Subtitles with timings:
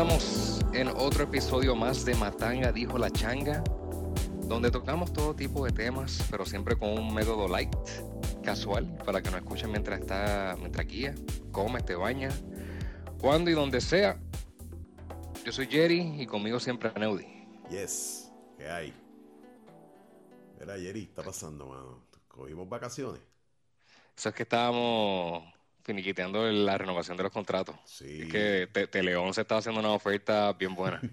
[0.00, 3.64] estamos en otro episodio más de Matanga Dijo la Changa,
[4.44, 7.74] donde tocamos todo tipo de temas, pero siempre con un método light,
[8.44, 11.16] casual, para que nos escuchen mientras está, mientras guía,
[11.50, 12.28] come, te baña,
[13.20, 14.20] cuando y donde sea.
[15.44, 17.26] Yo soy Jerry y conmigo siempre Neudi.
[17.68, 18.94] Yes, ¿qué hay?
[20.60, 22.04] Era Jerry, está pasando, mano.
[22.28, 23.20] Cogimos vacaciones.
[24.16, 25.42] Eso es que estábamos
[25.92, 27.76] finiquiteando la renovación de los contratos.
[27.86, 28.20] Sí.
[28.22, 31.00] Es que Te- Teleón se está haciendo una oferta bien buena.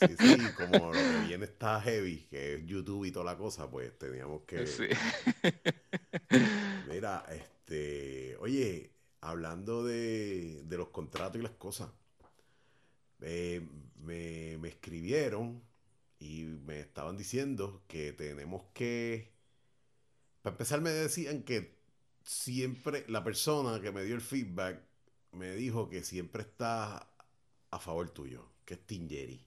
[0.00, 3.70] Sí, sí, como lo que viene está heavy, que es YouTube y toda la cosa,
[3.70, 4.66] pues teníamos que.
[4.66, 4.88] Sí.
[6.88, 8.36] Mira, este.
[8.40, 11.88] Oye, hablando de, de los contratos y las cosas,
[13.20, 13.64] eh,
[14.00, 15.62] me, me escribieron
[16.18, 19.30] y me estaban diciendo que tenemos que.
[20.42, 21.75] Para empezar, me decían que
[22.26, 24.80] siempre la persona que me dio el feedback
[25.32, 27.08] me dijo que siempre está
[27.70, 29.42] a favor tuyo, que es Tingeri.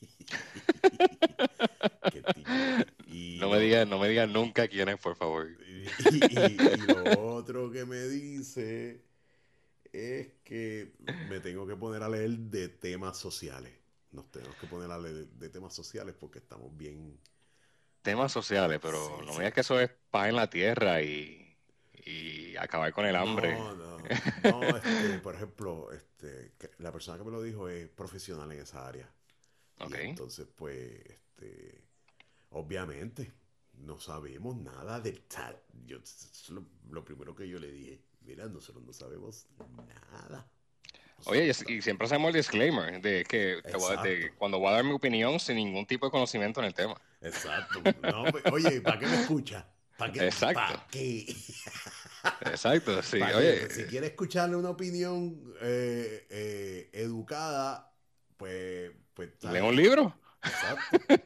[3.08, 5.48] Y No me digas, no me digas nunca quién es, por favor.
[5.98, 9.02] y, y- y lo otro que me dice
[9.92, 10.92] es que
[11.28, 13.72] me tengo que poner a leer de temas sociales.
[14.12, 17.18] Nos tenemos que poner a leer de temas sociales porque estamos bien.
[18.02, 21.45] Temas sociales, pero Sí, no me digas que eso es paz en la tierra y,
[22.06, 23.52] y acabar con el hambre.
[23.52, 23.98] No, no,
[24.44, 28.86] no, este, por ejemplo, este, la persona que me lo dijo es profesional en esa
[28.86, 29.10] área.
[29.80, 29.94] Y Ok.
[29.96, 31.82] entonces, pues, este,
[32.50, 33.32] obviamente,
[33.74, 35.56] no sabemos nada del chat.
[35.84, 35.98] Yo,
[36.50, 39.46] lo, lo primero que yo le dije, mira, nosotros no sabemos
[39.86, 40.48] nada.
[41.24, 44.36] Oye, y, y siempre hacemos el disclaimer de que te voy a- de Exacto.
[44.38, 46.94] cuando voy a dar mi opinión sin ningún tipo de conocimiento en el tema.
[47.20, 47.82] Exacto.
[48.00, 49.66] No, pues, oye, ¿para qué me escucha?
[49.96, 50.26] ¿Para qué?
[50.26, 50.54] Exacto.
[50.54, 51.26] ¿Para qué?
[52.42, 53.20] Exacto, sí.
[53.20, 57.92] Oye, Si quiere escucharle una opinión eh, eh, educada,
[58.36, 58.90] pues...
[59.14, 60.14] pues lee un libro.
[60.42, 61.16] Exacto.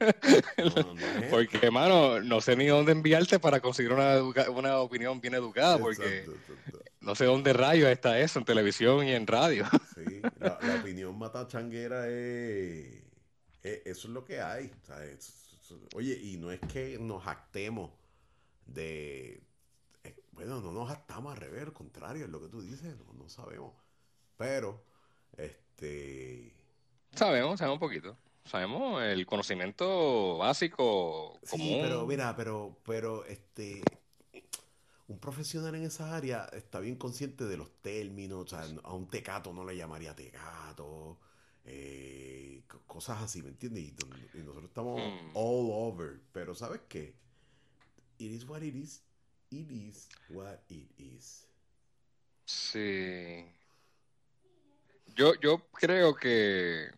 [0.84, 5.20] No, no es- Porque, hermano, no sé ni dónde enviarte para conseguir una, una opinión
[5.20, 6.78] bien educada, porque Exacto, exacto.
[7.00, 9.64] no sé dónde rayos está eso en televisión y en radio.
[9.94, 13.02] Sí, la, la opinión mata changuera es,
[13.62, 14.70] es- Eso es lo que hay.
[14.82, 15.28] o sea, es-
[15.60, 17.90] es- oye, y no es que nos jactemos
[18.66, 19.42] de.
[20.40, 23.28] Bueno, no nos jactamos al revés, al contrario, es lo que tú dices, no, no
[23.28, 23.74] sabemos.
[24.38, 24.82] Pero,
[25.36, 26.54] este.
[27.12, 28.16] Sabemos, sabemos un poquito.
[28.46, 31.78] Sabemos el conocimiento básico, Sí, común.
[31.82, 33.82] pero mira, pero, pero este.
[35.08, 39.08] Un profesional en esa área está bien consciente de los términos, o sea, a un
[39.08, 41.18] tecato no le llamaría tecato,
[41.64, 43.82] eh, co- cosas así, ¿me entiendes?
[44.34, 45.30] Y nosotros estamos Hmm.
[45.34, 47.14] all over, pero ¿sabes qué?
[48.18, 49.02] It is what it is,
[49.50, 51.46] it is what it is.
[52.44, 53.46] Sí.
[55.14, 56.90] Yo, yo creo que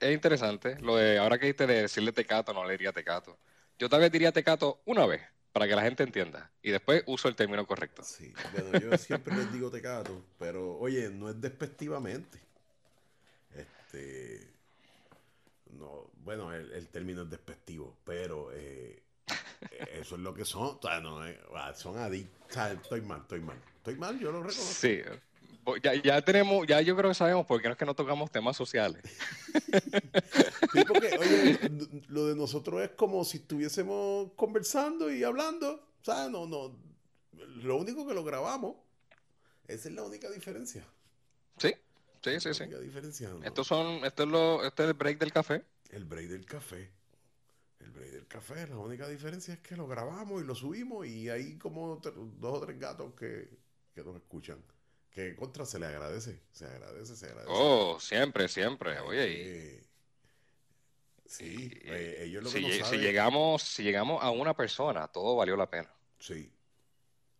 [0.00, 3.38] es interesante lo de ahora que dijiste de decirle tecato, no le diría tecato.
[3.78, 7.28] Yo tal vez diría tecato una vez para que la gente entienda y después uso
[7.28, 8.02] el término correcto.
[8.02, 12.38] Sí, bueno, yo siempre les digo tecato, pero oye, no es despectivamente.
[13.54, 14.48] Este,
[15.72, 19.02] no, bueno, el, el término es despectivo, pero eh,
[19.92, 21.96] eso es lo que son, o sea, no, es- ah, son
[22.52, 24.62] sea, estoy mal, estoy mal, estoy mal, yo lo reconozco.
[24.62, 25.00] Sí.
[25.82, 28.30] Ya, ya tenemos, ya yo creo que sabemos por qué no es que no tocamos
[28.32, 29.00] temas sociales.
[30.72, 31.58] Sí, porque, oye,
[32.08, 36.76] lo de nosotros es como si estuviésemos conversando y hablando, o sea, no, no,
[37.62, 38.76] lo único que lo grabamos,
[39.68, 40.84] esa es la única diferencia.
[41.58, 41.72] Sí,
[42.22, 42.62] sí, sí, La sí.
[42.64, 43.44] única diferencia, ¿no?
[43.44, 45.64] Estos son, esto es lo, este es el break del café.
[45.90, 46.90] El break del café.
[47.82, 51.28] El break del café, la única diferencia es que lo grabamos y lo subimos y
[51.28, 53.48] hay como dos o tres gatos que,
[53.94, 54.62] que nos escuchan.
[55.10, 57.52] Que contra se le agradece, se agradece, se agradece.
[57.54, 58.98] Oh, siempre, siempre.
[59.00, 59.26] Oye,
[59.76, 59.84] Eh,
[61.26, 61.44] sí,
[61.84, 65.08] y- eh, ellos lo si, que no lle- si llegamos, si llegamos a una persona,
[65.08, 65.90] todo valió la pena.
[66.18, 66.50] Sí,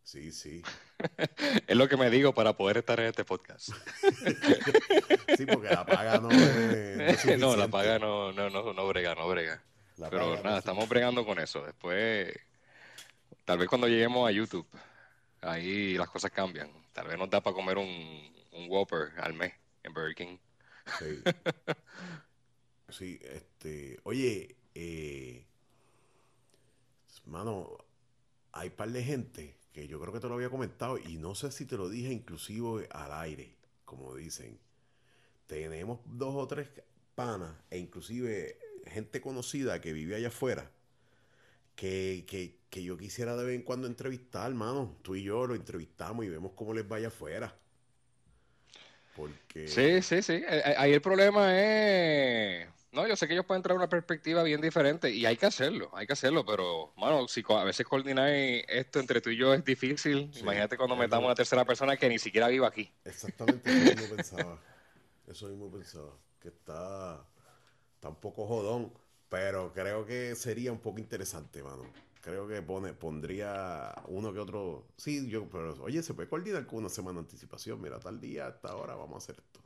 [0.03, 0.63] sí, sí.
[1.67, 3.71] Es lo que me digo para poder estar en este podcast.
[5.37, 8.89] Sí, porque la paga no es, no es No, la paga no, no, no, no
[8.89, 9.63] brega, no brega.
[10.03, 11.65] La Pero paga nada, es estamos bregando con eso.
[11.65, 12.35] Después,
[13.45, 14.67] tal vez cuando lleguemos a YouTube,
[15.41, 16.69] ahí las cosas cambian.
[16.93, 17.87] Tal vez nos da para comer un,
[18.51, 19.53] un Whopper al mes
[19.85, 20.39] en Burger King.
[20.99, 21.23] Sí.
[22.89, 23.99] Sí, este.
[24.03, 25.47] Oye, eh,
[27.25, 27.79] mano,
[28.53, 31.51] hay par de gente que yo creo que te lo había comentado y no sé
[31.53, 33.57] si te lo dije inclusive al aire,
[33.87, 34.61] como dicen.
[35.47, 36.69] Tenemos dos o tres
[37.15, 40.71] panas e inclusive gente conocida que vive allá afuera
[41.75, 44.97] que, que, que yo quisiera de vez en cuando entrevistar, hermano.
[45.03, 47.55] Tú y yo lo entrevistamos y vemos cómo les vaya afuera.
[49.17, 49.69] Porque...
[49.69, 50.35] Sí, sí, sí.
[50.35, 52.69] Eh, eh, ahí el problema es...
[52.93, 55.91] No, yo sé que ellos pueden traer una perspectiva bien diferente y hay que hacerlo,
[55.95, 59.65] hay que hacerlo, pero, bueno, si a veces coordinar esto entre tú y yo es
[59.65, 62.93] difícil, imagínate cuando metamos a una tercera persona que ni siquiera vive aquí.
[63.07, 64.61] Exactamente, eso mismo pensaba.
[65.27, 66.19] Eso mismo pensaba.
[66.39, 67.25] Que está,
[68.03, 68.93] está un poco jodón,
[69.29, 71.85] pero creo que sería un poco interesante, mano.
[72.21, 74.89] Creo que pone, pondría uno que otro.
[74.97, 77.81] Sí, yo, pero oye, se puede coordinar con una semana de anticipación.
[77.81, 79.61] Mira, tal día, hasta ahora vamos a hacer esto.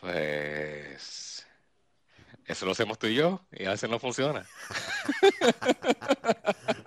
[0.00, 1.46] Pues.
[2.46, 4.46] Eso lo hacemos tú y yo, y a veces no funciona.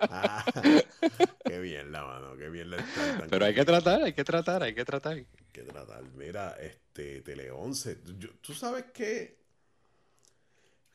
[0.00, 0.44] Ah,
[1.44, 2.84] qué bien la mano, qué bien la
[3.30, 5.12] Pero hay que tratar, hay que tratar, hay que tratar.
[5.12, 6.02] Hay que tratar.
[6.16, 7.94] Mira, este, Tele 11.
[8.40, 9.41] Tú sabes que.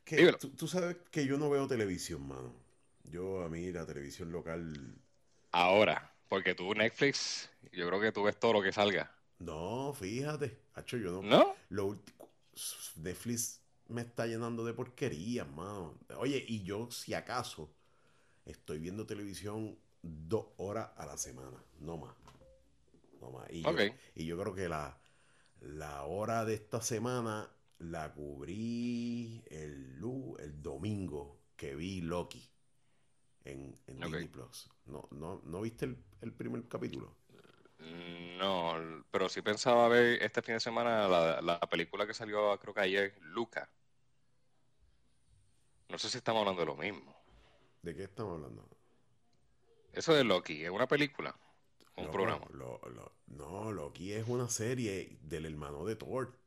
[0.07, 2.54] Que tú, tú, sabes que yo no veo televisión, mano.
[3.04, 4.95] Yo, a mí, la televisión local.
[5.51, 9.12] Ahora, porque tú, Netflix, yo creo que tú ves todo lo que salga.
[9.39, 10.57] No, fíjate.
[10.75, 11.21] Hacho, yo no.
[11.21, 11.56] ¿No?
[11.69, 12.30] Lo último.
[12.95, 16.00] Netflix me está llenando de porquería, mano.
[16.18, 17.69] Oye, y yo, si acaso,
[18.45, 22.15] estoy viendo televisión dos horas a la semana, no más.
[23.19, 23.48] No más.
[23.51, 23.71] Y, yo,
[24.15, 24.98] y yo creo que la,
[25.59, 30.00] la hora de esta semana la cubrí el,
[30.39, 32.50] el domingo que vi Loki
[33.44, 34.69] en, en Disney Plus.
[34.85, 37.15] ¿No, no, ¿No viste el, el primer capítulo?
[38.38, 38.75] No,
[39.12, 42.81] pero sí pensaba ver este fin de semana la, la película que salió, creo que
[42.81, 43.69] ayer, Luca.
[45.89, 47.15] No sé si estamos hablando de lo mismo.
[47.81, 48.68] ¿De qué estamos hablando?
[49.94, 51.35] Eso de Loki, ¿es una película?
[51.95, 52.45] ¿Un programa?
[53.27, 56.38] no, Loki es una serie del hermano de Thor.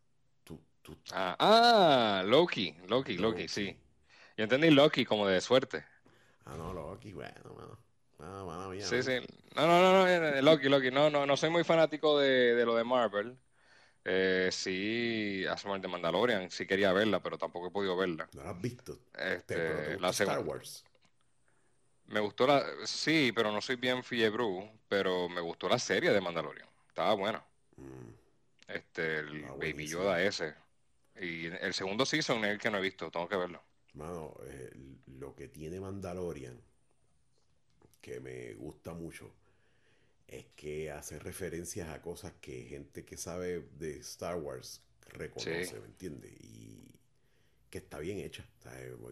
[1.12, 3.76] Ah, ah, Loki, Loki, Loki, sí.
[4.36, 5.84] Yo entendí Loki como de suerte.
[6.44, 7.78] Ah, no, Loki, bueno, mano.
[8.18, 9.18] Ah, mano mía, sí, sí.
[9.54, 10.90] No, no, no, no, eh, eh, Loki, Loki.
[10.90, 13.36] No, no, no soy muy fanático de, de lo de Marvel.
[14.04, 18.28] Eh, sí, hace de Mandalorian, sí quería verla, pero tampoco he podido verla.
[18.32, 18.98] ¿No la has visto?
[19.14, 20.84] Este, la Star Wars.
[22.06, 22.64] Me gustó la.
[22.84, 26.68] Sí, pero no soy bien Fiebru, pero me gustó la serie de Mandalorian.
[26.88, 27.44] Estaba buena.
[27.76, 28.08] Mm.
[28.68, 30.54] Este, el Baby Yoda ese.
[31.20, 33.62] Y el segundo season es el que no he visto, tengo que verlo.
[33.92, 34.72] Mano, eh,
[35.18, 36.58] lo que tiene Mandalorian,
[38.00, 39.30] que me gusta mucho,
[40.26, 45.86] es que hace referencias a cosas que gente que sabe de Star Wars reconoce, ¿me
[45.86, 46.32] entiendes?
[46.40, 46.94] Y
[47.68, 48.48] que está bien hecha,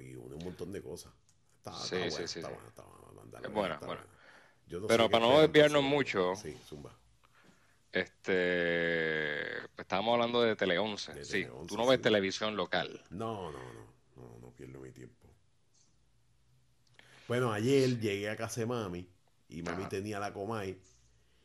[0.01, 1.13] y une un montón de cosas.
[1.59, 4.07] Está, sí, está sí, sí, está buena, está buena, buena, buena.
[4.87, 6.97] Pero para no desviarnos mucho, sí, zumba.
[7.93, 11.25] Este, estábamos hablando de Tele 11.
[11.25, 13.02] sí, tú no ves televisión local.
[13.11, 15.26] No, no, no, no, no pierdo mi tiempo.
[17.26, 19.06] Bueno, ayer llegué a casa de mami
[19.49, 20.79] y mami tenía la Comay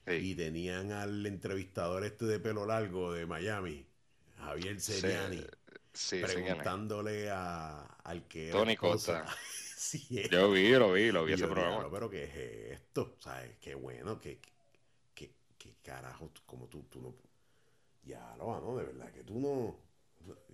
[0.07, 3.85] y tenían al entrevistador este de pelo largo de Miami,
[4.37, 5.45] Javier Seriani,
[6.21, 9.25] preguntándole a, al que Tony Costa.
[10.31, 11.89] Yo vi, lo vi, lo vi ese programa.
[11.91, 13.15] Pero ¿qué es esto?
[13.19, 13.57] ¿Sabes?
[13.59, 14.39] Qué bueno, qué,
[15.63, 17.15] qué, carajo, como tú, tú no...
[18.03, 18.75] Ya lo ¿no?
[18.75, 19.79] De verdad que tú no...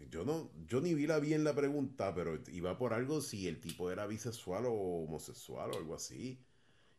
[0.09, 3.59] Yo no, yo ni vi la bien la pregunta, pero iba por algo si el
[3.59, 6.43] tipo era bisexual o homosexual o algo así.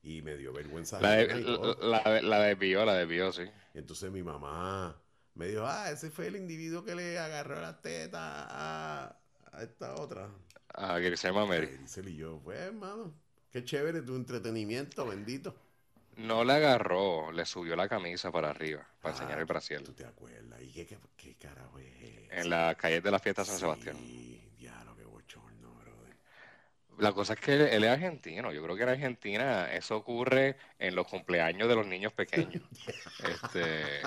[0.02, 1.00] Y me dio vergüenza.
[1.00, 1.42] La, de,
[1.80, 3.42] la, la, desvió, la desvió, sí.
[3.74, 4.96] Entonces mi mamá
[5.34, 9.20] me dijo, ah, ese fue el individuo que le agarró la teta a,
[9.60, 10.30] esta otra.
[10.74, 11.68] Ah, que se llama Mary.
[12.06, 13.12] Y yo, pues hermano,
[13.50, 15.54] qué chévere tu entretenimiento, bendito.
[16.20, 19.82] No le agarró, le subió la camisa para arriba, para enseñar el ah, brasier.
[19.82, 20.60] ¿Tú te acuerdas?
[20.60, 21.86] ¿Y qué, qué, carajo es
[22.30, 23.96] En la calle de la fiesta San Sebastián.
[26.98, 28.52] La cosa es que él, es argentino.
[28.52, 32.62] Yo creo que en Argentina eso ocurre en los cumpleaños de los niños pequeños.
[33.42, 34.02] este,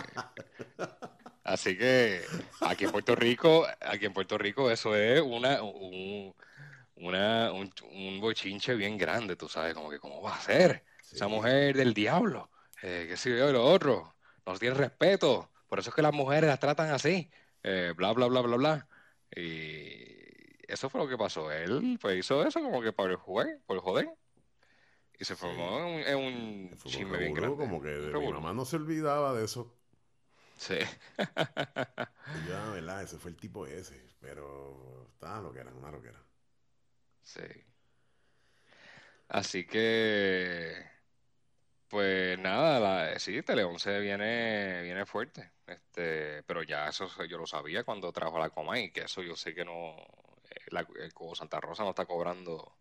[1.44, 2.22] así que
[2.62, 6.36] aquí en Puerto Rico, aquí en Puerto Rico eso es una, un,
[6.98, 11.76] una, un, bochinche bien grande, tú sabes, como que cómo va a ser esa mujer
[11.76, 12.50] del diablo,
[12.82, 14.16] eh, qué sé yo, y lo otro,
[14.46, 17.30] no tiene respeto, por eso es que las mujeres las tratan así,
[17.64, 18.88] eh, bla, bla, bla, bla, bla.
[19.36, 20.14] Y
[20.68, 21.52] eso fue lo que pasó.
[21.52, 24.10] Él pues hizo eso como que para el juego, por el joder.
[25.18, 27.56] Y se formó en un, chisme bien grande.
[27.56, 29.74] Como que mi mamá no se olvidaba de eso.
[30.58, 30.78] Sí.
[32.50, 33.04] ya, ¿verdad?
[33.04, 34.04] Ese fue el tipo ese.
[34.20, 36.24] Pero estaba lo que era, una lo que era.
[37.22, 37.42] Sí.
[39.30, 40.86] Así que,
[41.94, 45.52] pues nada, la, sí, Tele 11 viene, viene fuerte.
[45.68, 49.36] Este, pero ya eso yo lo sabía cuando trajo la coma y que eso yo
[49.36, 49.96] sé que no,
[50.72, 52.80] la, el eh, Santa Rosa no está cobrando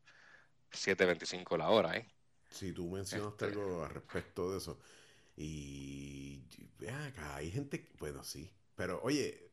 [0.73, 2.09] 7.25 la hora, ¿eh?
[2.49, 4.81] Sí, tú mencionaste este algo al respecto de eso.
[5.37, 6.43] Y
[6.89, 9.51] acá hay gente, bueno, sí, pero oye,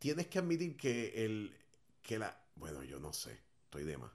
[0.00, 1.56] tienes que admitir que el
[2.02, 4.10] que la bueno, yo no sé, estoy de más.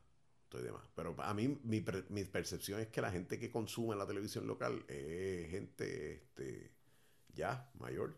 [0.51, 0.83] Estoy de más.
[0.93, 4.83] Pero a mí mi, mi percepción es que la gente que consume la televisión local
[4.89, 6.71] es gente este,
[7.33, 8.17] ya mayor.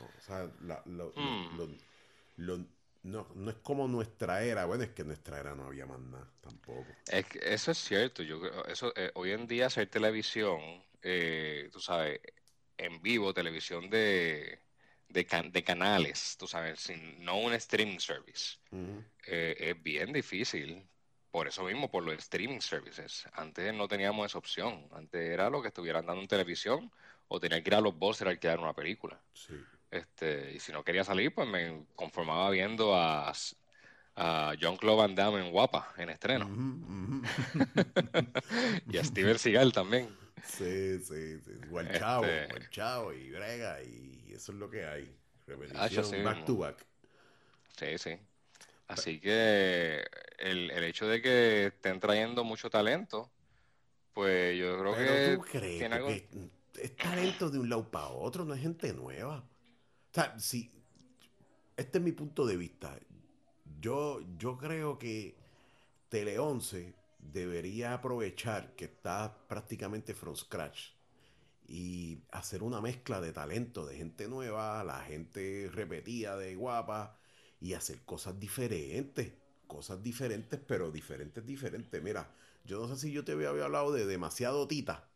[0.00, 1.56] O sea, hmm.
[2.38, 2.58] lo,
[3.04, 4.64] no, no es como nuestra era.
[4.64, 6.86] Bueno, es que en nuestra era no había más nada tampoco.
[7.06, 8.24] Es que eso es cierto.
[8.24, 10.60] Yo eso eh, hoy en día hacer televisión,
[11.02, 12.20] eh, tú sabes,
[12.76, 14.58] en vivo, televisión de,
[15.08, 18.58] de, canales, tú sabes, sin, no un streaming service,
[19.26, 20.86] eh, es bien difícil.
[21.30, 23.26] Por eso mismo, por los streaming services.
[23.32, 24.86] Antes no teníamos esa opción.
[24.92, 26.92] Antes era lo que estuvieran dando en televisión
[27.26, 29.20] o tenía que ir a los bosses a alquilar una película.
[29.32, 29.54] Sí.
[29.90, 33.32] Este, y si no quería salir, pues me conformaba viendo a,
[34.16, 36.48] a John Claude Van Damme en Guapa, en estreno.
[38.90, 40.08] y a Steven Seagal también.
[40.44, 41.52] Sí, sí, sí.
[41.68, 43.18] Guanchao, este...
[43.18, 45.16] y brega, y eso es lo que hay.
[45.46, 46.86] Repetición, back to back.
[47.76, 48.18] Sí, sí.
[48.86, 50.04] Así que
[50.38, 53.30] el, el, hecho de que estén trayendo mucho talento,
[54.12, 55.36] pues yo creo que.
[55.36, 56.28] ¿Tú crees que
[56.80, 58.44] es talento de un lado para otro?
[58.44, 59.38] No es gente nueva.
[59.38, 60.70] O sea, si,
[61.76, 62.96] este es mi punto de vista.
[63.80, 65.34] Yo, yo creo que
[66.08, 66.94] Tele 11
[67.32, 70.90] debería aprovechar que está prácticamente from scratch
[71.66, 77.18] y hacer una mezcla de talento, de gente nueva, la gente repetida, de guapa,
[77.60, 79.32] y hacer cosas diferentes.
[79.66, 82.02] Cosas diferentes, pero diferentes, diferentes.
[82.02, 82.30] Mira,
[82.64, 85.08] yo no sé si yo te había hablado de demasiado Tita.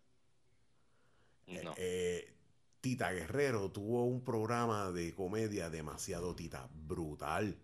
[1.46, 1.74] No.
[1.76, 2.34] Eh,
[2.80, 7.58] Tita Guerrero tuvo un programa de comedia demasiado Tita, brutal.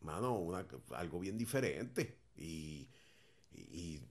[0.00, 0.50] Mano,
[0.90, 2.18] algo bien diferente.
[2.36, 2.88] Y,
[3.70, 4.02] y,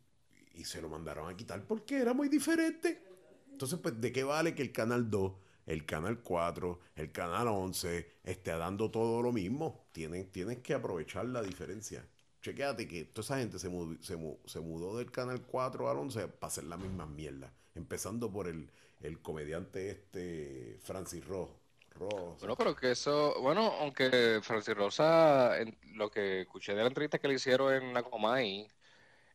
[0.64, 3.02] se lo mandaron a quitar porque era muy diferente.
[3.50, 5.34] Entonces, pues, ¿de qué vale que el canal 2,
[5.66, 9.88] el canal 4, el canal 11 esté dando todo lo mismo?
[9.94, 12.06] Tienen, tienen que aprovechar la diferencia.
[12.42, 16.28] Chequéate que toda esa gente se mudó, se, se mudó del canal 4 al 11
[16.28, 17.54] para hacer la misma mierda.
[17.74, 21.50] Empezando por el, el comediante este Francis Ross.
[21.98, 25.52] Bueno, pero que eso, bueno, aunque Francis Rosa,
[25.96, 28.68] lo que escuché de la entrevista que le hicieron en Nacomay,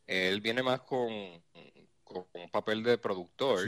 [0.06, 3.60] él viene más con, un papel de productor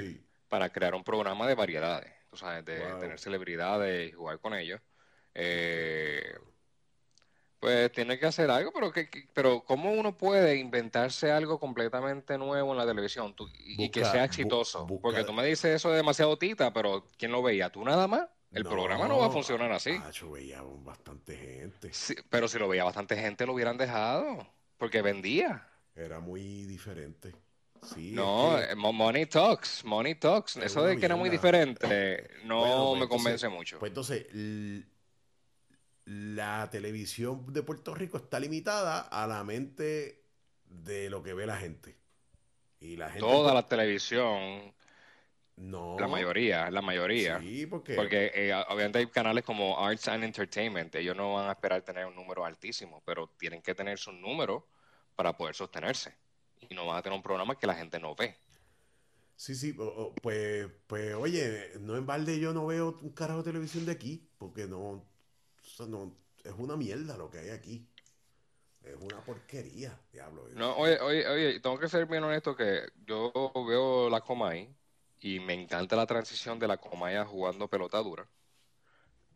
[0.49, 4.81] para crear un programa de variedades, sea, de tener celebridades y jugar con ellos.
[5.35, 6.35] Eh,
[7.59, 12.73] pues tiene que hacer algo, pero que, pero ¿cómo uno puede inventarse algo completamente nuevo
[12.73, 14.87] en la televisión y, que sea exitoso?
[15.01, 17.71] Porque tú me dices eso de demasiado tita, pero ¿quién lo veía?
[17.71, 18.29] ¿Tú nada más?
[18.53, 19.99] El programa no va a funcionar así.
[20.13, 21.91] yo veía bastante gente.
[22.31, 24.47] pero si lo veía bastante gente, lo hubieran dejado,
[24.79, 25.69] porque vendía.
[25.97, 27.35] Era muy diferente.
[27.83, 30.57] Sí, no, eh, Money Talks, Money Talks.
[30.57, 33.79] Eso de que era muy diferente no pues me convence mucho.
[33.79, 34.27] Pues entonces,
[36.05, 40.25] la televisión de Puerto Rico está limitada a la mente
[40.65, 41.97] de lo que ve la gente.
[42.81, 44.75] Y la gente Toda la televisión.
[45.57, 45.97] No.
[45.99, 47.41] La mayoría, la mayoría.
[47.41, 47.95] Sí, porque.
[47.95, 50.95] Porque eh, obviamente hay canales como Arts and Entertainment.
[50.95, 54.69] Ellos no van a esperar tener un número altísimo, pero tienen que tener su número
[55.17, 56.15] para poder sostenerse.
[56.69, 58.37] Y no van a tener un programa que la gente no ve.
[59.37, 59.75] Sí, sí,
[60.23, 64.31] pues, pues oye, no en balde yo no veo un carajo de televisión de aquí,
[64.39, 65.05] porque no,
[65.87, 67.87] no, es una mierda lo que hay aquí.
[68.83, 70.49] Es una porquería, diablo.
[70.55, 73.33] No, oye, oye, oye, tengo que ser bien honesto que yo
[73.67, 74.73] veo la Comay
[75.21, 78.27] y me encanta la transición de la Comay a jugando pelota dura.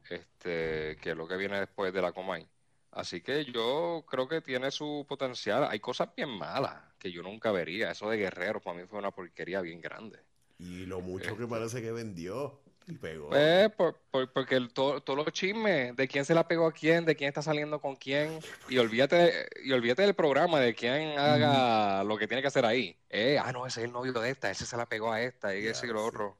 [0.08, 2.48] Este, que es lo que viene después de la Comay.
[2.92, 5.66] Así que yo creo que tiene su potencial.
[5.70, 7.90] Hay cosas bien malas que yo nunca vería.
[7.90, 10.18] Eso de Guerrero para mí fue una porquería bien grande.
[10.58, 11.46] Y lo mucho que este.
[11.46, 12.60] parece que vendió.
[12.86, 13.30] Y pegó.
[13.30, 17.42] Pues, porque todos los chismes de quién se la pegó a quién, de quién está
[17.42, 22.42] saliendo con quién, y olvídate, y olvídate del programa, de quién haga lo que tiene
[22.42, 22.96] que hacer ahí.
[23.08, 25.54] Eh, ah, no, ese es el novio de esta, ese se la pegó a esta,
[25.56, 26.36] y ese y lo otro.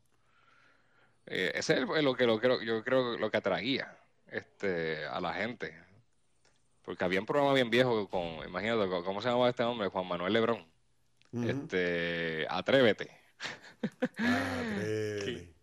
[1.26, 5.89] Eh, ese es lo que lo, yo creo lo que atraía este, a la gente.
[6.90, 9.86] Porque había un programa bien viejo con, imagínate, ¿cómo se llamaba este hombre?
[9.86, 10.66] Juan Manuel Lebrón.
[11.32, 13.08] Este, Atrévete.
[14.18, 15.54] Atrévete.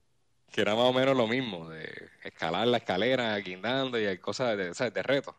[0.50, 4.58] que, era más o menos lo mismo, de escalar la escalera, guindando y hay cosas
[4.58, 4.94] de, ¿sabes?
[4.94, 5.36] de reto.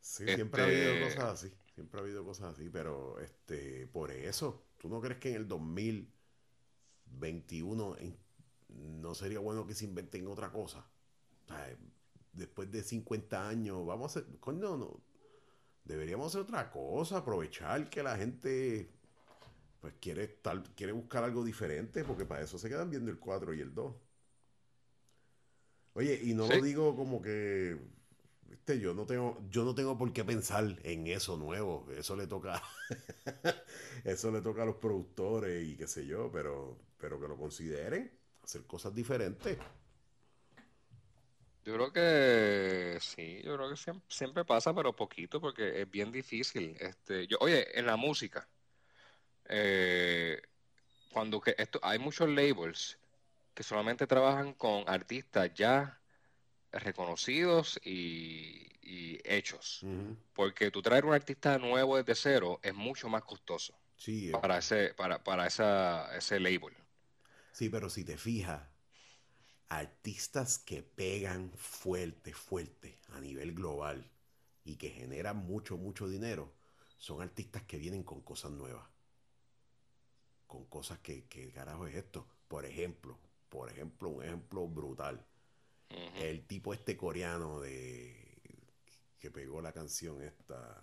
[0.00, 4.12] Sí, siempre ha habido este cosas así, siempre ha habido cosas así, pero este, por
[4.12, 7.96] eso, ¿tú no crees que en el 2021
[8.68, 10.86] no sería bueno que se inventen otra cosa?
[11.46, 11.76] O sea,
[12.32, 15.07] después de 50 años, vamos a hacer, coño, no,
[15.88, 18.90] deberíamos hacer otra cosa, aprovechar que la gente
[19.80, 23.54] pues quiere estar, quiere buscar algo diferente, porque para eso se quedan viendo el 4
[23.54, 23.94] y el 2.
[25.94, 27.76] Oye, y no lo digo como que
[28.46, 32.26] viste, yo no tengo yo no tengo por qué pensar en eso nuevo, eso le
[32.26, 32.62] toca
[34.04, 38.10] eso le toca a los productores y qué sé yo, pero pero que lo consideren,
[38.42, 39.58] hacer cosas diferentes.
[41.64, 43.76] Yo creo que sí, yo creo que
[44.08, 46.76] siempre, pasa, pero poquito, porque es bien difícil.
[46.80, 48.48] Este, yo, oye, en la música,
[49.46, 50.40] eh,
[51.12, 52.98] cuando que esto, hay muchos labels
[53.54, 56.00] que solamente trabajan con artistas ya
[56.72, 58.66] reconocidos y,
[59.24, 59.84] hechos.
[60.32, 64.94] Porque tú traer un artista nuevo desde cero es mucho más costoso sí, para, ese,
[64.94, 66.74] para, para esa, ese label.
[67.52, 68.62] Sí, pero si te fijas,
[69.68, 74.10] artistas que pegan fuerte, fuerte a nivel global
[74.64, 76.52] y que generan mucho, mucho dinero,
[76.96, 78.86] son artistas que vienen con cosas nuevas.
[80.46, 82.26] Con cosas que, que carajo es esto.
[82.48, 85.24] Por ejemplo, por ejemplo, un ejemplo brutal.
[86.16, 88.28] El tipo este coreano de
[89.18, 90.82] que pegó la canción esta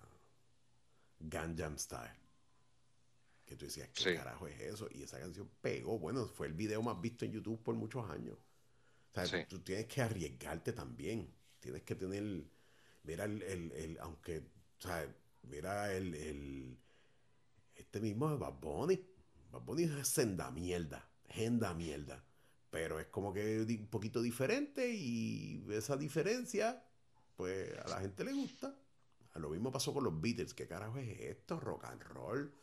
[1.19, 2.19] Gangnam Style.
[3.45, 4.87] Que tú decías, ¿qué carajo es eso?
[4.91, 5.99] Y esa canción pegó.
[5.99, 8.37] Bueno, fue el video más visto en YouTube por muchos años.
[9.15, 11.33] O sea, tú, tienes que arriesgarte también.
[11.59, 12.43] Tienes que tener.
[13.03, 13.41] Mira el.
[13.41, 14.39] el, aunque.
[14.39, 15.07] O sea,
[15.43, 16.77] mira el, el.
[17.75, 18.99] Este mismo es Bad Bunny.
[19.51, 21.09] Bad Bunny es senda mierda.
[21.27, 22.23] Genda mierda.
[22.69, 26.83] Pero es como que un poquito diferente y esa diferencia,
[27.35, 28.77] pues a la gente le gusta.
[29.35, 30.53] Lo mismo pasó con los Beatles.
[30.53, 31.59] ¿Qué carajo es esto?
[31.59, 32.53] Rock and roll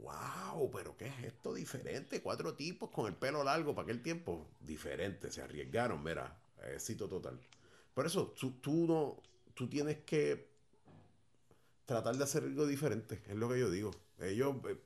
[0.00, 2.20] wow, pero ¿qué es esto diferente?
[2.22, 6.36] Cuatro tipos con el pelo largo para aquel tiempo, diferente, se arriesgaron, mira,
[6.74, 7.38] éxito total.
[7.94, 9.16] Por eso, tú, no,
[9.54, 10.48] tú tienes que
[11.86, 13.92] tratar de hacer algo diferente, es lo que yo digo.
[14.20, 14.80] Ellos, eh,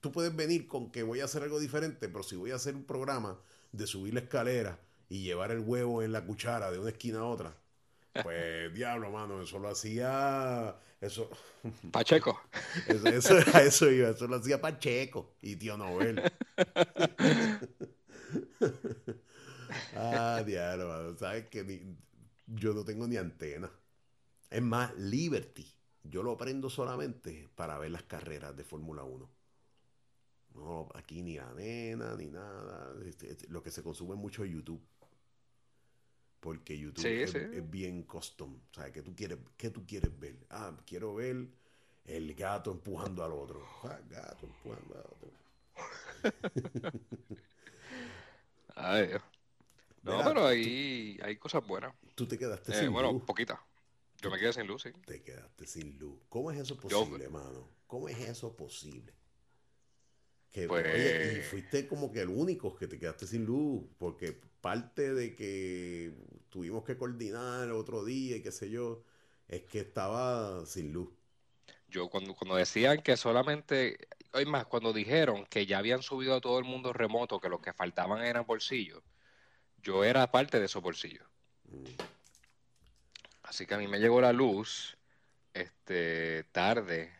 [0.00, 2.74] tú puedes venir con que voy a hacer algo diferente, pero si voy a hacer
[2.74, 3.38] un programa
[3.72, 7.24] de subir la escalera y llevar el huevo en la cuchara de una esquina a
[7.24, 7.56] otra,
[8.22, 10.76] pues diablo, mano, eso lo hacía.
[11.00, 11.30] Eso.
[11.92, 12.40] Pacheco.
[12.86, 16.20] Eso, eso, eso iba, eso lo hacía Pacheco y tío Nobel.
[19.96, 21.16] ah, diablo, mano.
[21.16, 21.96] Sabes que
[22.46, 23.70] yo no tengo ni antena.
[24.50, 25.66] Es más, Liberty.
[26.02, 29.30] Yo lo prendo solamente para ver las carreras de Fórmula 1.
[30.54, 32.92] No, aquí ni la nena, ni nada.
[33.06, 34.82] Este, este, lo que se consume mucho es YouTube
[36.40, 38.54] porque YouTube es, bien custom.
[38.54, 40.36] O sea, ¿qué tú, quieres, ¿qué tú quieres ver?
[40.48, 41.48] Ah, quiero ver
[42.06, 43.64] el gato empujando al otro.
[43.84, 45.30] Ah, gato empujando al otro.
[48.74, 49.10] Ay,
[50.02, 51.94] no, pero ahí hay cosas buenas.
[52.14, 53.20] Tú te quedaste eh, sin bueno, luz.
[53.20, 53.62] Bueno, poquita.
[54.22, 54.90] Yo me quedé sin luz, sí.
[55.06, 56.18] Te quedaste sin luz.
[56.28, 57.68] ¿Cómo es eso posible, hermano?
[57.86, 59.14] ¿Cómo es eso posible?
[60.50, 60.84] Que, pues...
[60.84, 65.34] oye, y fuiste como que el único que te quedaste sin luz, porque parte de
[65.34, 66.12] que
[66.48, 69.02] tuvimos que coordinar otro día y qué sé yo,
[69.48, 71.10] es que estaba sin luz.
[71.88, 76.40] Yo cuando, cuando decían que solamente, hoy más, cuando dijeron que ya habían subido a
[76.40, 79.02] todo el mundo remoto, que lo que faltaban eran bolsillos,
[79.82, 81.26] yo era parte de esos bolsillos.
[81.64, 81.84] Mm.
[83.42, 84.96] Así que a mí me llegó la luz
[85.52, 87.12] este tarde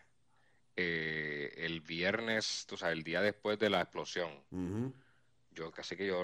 [0.77, 4.31] eh, el viernes, tú sabes, el día después de la explosión
[5.53, 6.23] yo casi que yo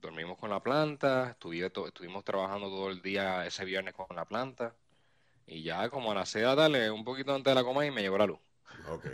[0.00, 4.74] dormimos con la planta, estuvimos trabajando todo el día ese viernes con la planta
[5.46, 8.02] y ya como a la seda dale un poquito antes de la coma y me
[8.02, 8.38] llegó la luz.
[8.88, 9.04] Ok,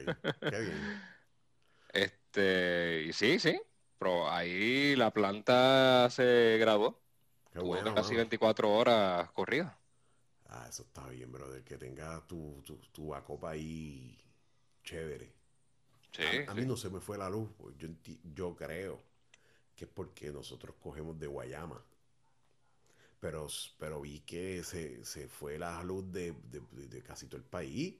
[0.41, 1.03] qué bien.
[1.93, 3.61] este, y sí, sí,
[3.99, 7.01] pero ahí la planta se graduó.
[7.53, 9.79] Qué bueno, casi 24 horas corrida.
[10.49, 14.19] Ah, eso está bien, brother, que tenga tu, tu, tu acopa ahí
[14.85, 15.33] chévere.
[16.11, 17.89] Sí, a, mí no se me fue la luz, pues, yo,
[18.35, 19.12] yo creo
[19.77, 21.85] que es porque nosotros cogemos de Guayama.
[23.21, 23.47] Pero,
[23.79, 26.35] pero vi que se, fue la luz de,
[27.07, 27.95] casi todo el país.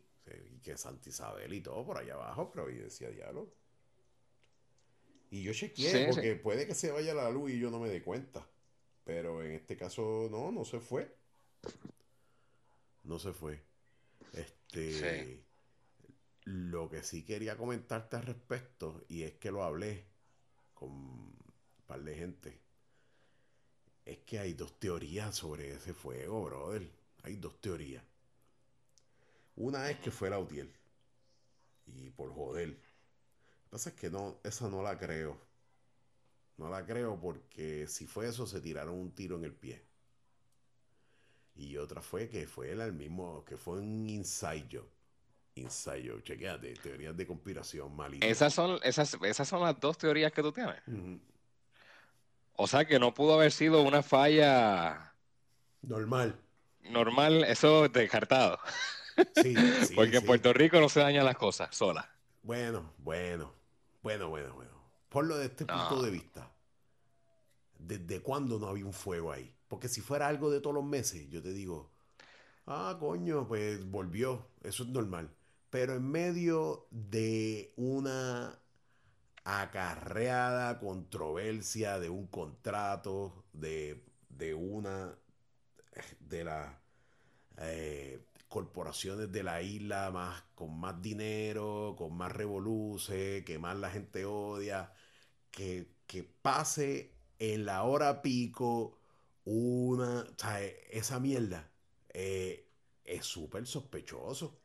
[0.53, 3.53] Y que Santa Isabel y todo por allá abajo, pero ahí decía diálogo.
[5.31, 8.03] Y yo chequeé, porque puede que se vaya la luz y yo no me dé
[8.03, 8.47] cuenta.
[9.05, 11.13] Pero en este caso, no, no se fue.
[13.05, 13.61] No se fue.
[14.33, 15.43] Este.
[16.45, 20.05] Lo que sí quería comentarte al respecto, y es que lo hablé
[20.75, 21.33] con
[22.01, 22.59] de gente.
[24.05, 26.89] Es que hay dos teorías sobre ese fuego, brother.
[27.23, 28.03] Hay dos teorías.
[29.57, 30.73] Una es que fue la Utiel.
[31.87, 32.69] Y por joder.
[32.69, 35.39] Lo que pasa es que no, esa no la creo.
[36.57, 39.83] No la creo porque si fue eso, se tiraron un tiro en el pie.
[41.55, 44.87] Y otra fue que fue el mismo, que fue un inside job.
[45.55, 48.29] Inside job, chequeate, teorías de conspiración malitas.
[48.29, 50.81] Esas son, esas, esas son las dos teorías que tú tienes.
[52.57, 55.15] O sea que no pudo haber sido una falla
[55.83, 56.35] Normal.
[56.83, 58.59] Normal, eso descartado.
[59.31, 60.25] Sí, sí, Porque en sí.
[60.25, 62.07] Puerto Rico no se dañan las cosas solas.
[62.43, 63.53] Bueno, bueno,
[64.03, 64.71] bueno, bueno, bueno.
[65.09, 65.75] Ponlo de este No.
[65.75, 66.53] punto de vista.
[67.79, 69.55] ¿Desde cuándo no había un fuego ahí?
[69.69, 71.91] Porque si fuera algo de todos los meses, yo te digo,
[72.67, 75.31] ah, coño, pues volvió, eso es normal.
[75.71, 78.62] Pero en medio de una
[79.45, 85.17] acarreada controversia de un contrato, de, de una
[86.21, 86.75] de las
[87.59, 93.91] eh, corporaciones de la isla más, con más dinero, con más revoluce, que más la
[93.91, 94.93] gente odia,
[95.51, 98.99] que, que pase en la hora pico
[99.45, 101.71] una, o sea, esa mierda
[102.11, 102.69] eh,
[103.05, 104.61] es súper sospechoso.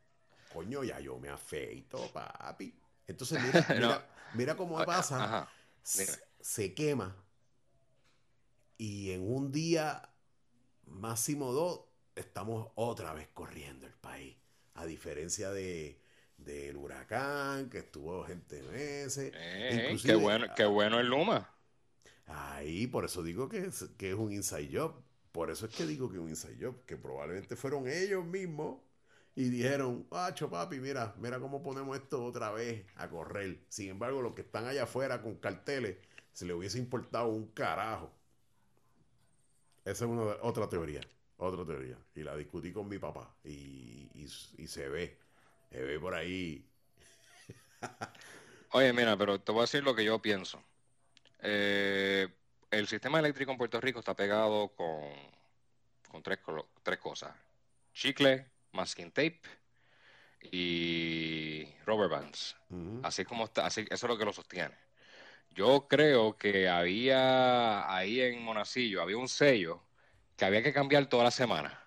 [0.52, 2.74] Coño, ya yo me afeito, papi.
[3.08, 3.74] Entonces, mira, No.
[3.74, 5.24] mira, mira cómo pasa.
[5.24, 5.52] Ajá.
[5.82, 7.16] Se, quema.
[8.76, 10.08] Y en un día,
[10.86, 11.80] máximo dos,
[12.14, 14.36] estamos otra vez corriendo el país.
[14.74, 16.00] A diferencia de
[16.36, 19.32] del huracán, que estuvo gente meses.
[19.72, 21.52] Inclusive- qué bueno, qué bueno el Luma.
[22.26, 24.94] Ahí, por eso digo que es, que es un inside job.
[25.32, 26.84] Por eso es que digo que es un inside job.
[26.86, 28.78] Que probablemente fueron ellos mismos
[29.38, 33.60] y dijeron, acho papi, mira, mira cómo ponemos esto otra vez a correr.
[33.68, 35.98] Sin embargo, los que están allá afuera con carteles,
[36.32, 38.10] se le hubiese importado un carajo.
[39.84, 41.02] Esa es una, otra teoría.
[41.36, 41.96] Otra teoría.
[42.16, 43.32] Y la discutí con mi papá.
[43.44, 45.16] Y, y- se ve.
[45.70, 46.64] Se ve por ahí.
[48.72, 50.60] Oye, mira, pero te voy a decir lo que yo pienso.
[51.40, 52.28] Eh,
[52.72, 55.04] el sistema eléctrico en Puerto Rico está pegado con,
[56.10, 56.40] con tres,
[56.82, 57.36] tres cosas.
[57.92, 59.40] Chicle, masking tape
[60.50, 62.56] y rubber bands.
[62.70, 63.00] Ujú.
[63.02, 64.74] Así es como está, así, eso es lo que lo sostiene.
[65.50, 69.82] Yo creo que había ahí en Monacillo, había un sello
[70.36, 71.82] que había que cambiar toda la semana,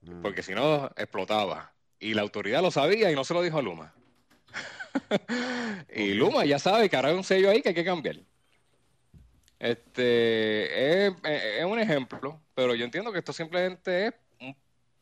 [0.00, 0.22] Mm.
[0.22, 1.74] porque si no explotaba.
[1.98, 3.92] Y la autoridad lo sabía y no se lo dijo a Luma.
[5.94, 6.14] y.
[6.14, 8.16] Luma ya sabe que ahora hay un sello ahí que hay que cambiar.
[9.58, 14.14] Este es, es- un ejemplo, pero yo entiendo que esto simplemente es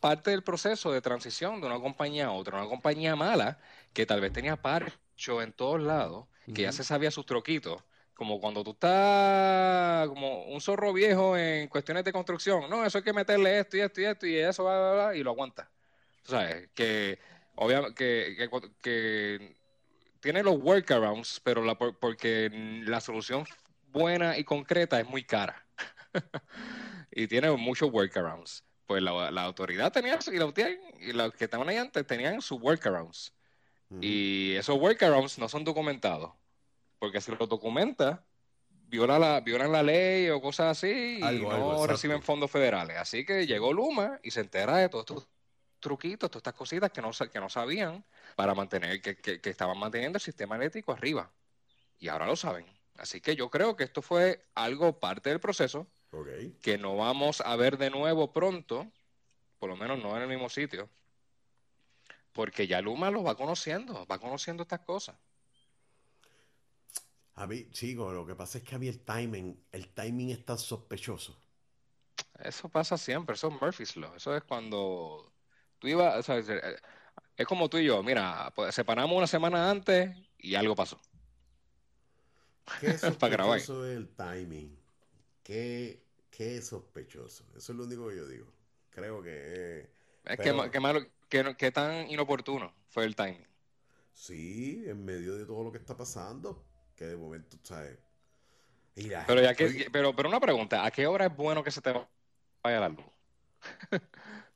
[0.01, 3.59] parte del proceso de transición de una compañía a otra, una compañía mala
[3.93, 7.83] que tal vez tenía parcho en todos lados, que ya se sabía sus troquitos,
[8.15, 13.05] como cuando tú estás como un zorro viejo en cuestiones de construcción, no, eso hay
[13.05, 15.71] que meterle esto y esto y esto y eso, bla, bla, bla, y lo aguanta.
[16.23, 17.19] Tú sabes, que
[17.57, 19.57] obviamente que, que, cu- que
[20.21, 22.51] tiene los workarounds, pero la, por- porque
[22.85, 23.45] la solución
[23.93, 25.67] buena y concreta es muy cara.
[27.11, 28.66] y tiene muchos workarounds.
[28.87, 30.53] Pues la, la autoridad tenía y, la,
[31.01, 33.33] y los que estaban ahí antes tenían sus workarounds.
[34.01, 36.33] Y esos workarounds no son documentados.
[36.99, 38.25] Porque si los documenta,
[38.89, 42.97] viola la, violan la ley o cosas así y Algo, no algo, reciben fondos federales.
[42.97, 45.29] Así que llegó Luma y se entera de todos estos
[45.81, 49.79] truquitos, todas estas cositas que no, que no sabían para mantener, que, que- que estaban
[49.79, 51.31] manteniendo el sistema eléctrico arriba.
[51.99, 52.67] Y ahora lo saben.
[52.97, 55.87] Así que yo creo que esto fue algo parte del proceso
[56.63, 58.91] Que no vamos a ver de nuevo pronto,
[59.59, 60.89] por lo menos no en el mismo sitio,
[62.33, 65.17] porque ya Luma lo va conociendo, va conociendo estas cosas.
[67.35, 70.45] A mí, chico, lo que pasa es que a mí el timing, el timing es
[70.45, 71.37] tan sospechoso.
[72.39, 75.33] Eso pasa siempre, eso es Murphy's Law, eso es cuando
[75.79, 76.49] tú ibas, o sea, es,
[77.37, 81.01] es como tú y yo, mira, pues separamos una semana antes y algo pasó.
[82.81, 83.61] Qué Pa' grabar.
[83.61, 84.79] sospechoso es el timing.
[85.43, 86.06] Qué,
[86.37, 87.45] qué sospechoso.
[87.57, 88.47] Eso es lo único que yo digo.
[88.91, 89.91] Creo que eh,
[90.25, 93.47] Es que, Pero- ma- que malo, que, tan inoportuno fue el timing.
[94.13, 96.65] sí, en medio de todo lo que está pasando,
[96.97, 97.99] que de momento, ¿sabes?
[98.97, 101.71] Mira, Pero ya que, oye, pero, pero una pregunta, ¿a qué hora es bueno que
[101.71, 101.93] se te
[102.63, 103.05] vaya la luz?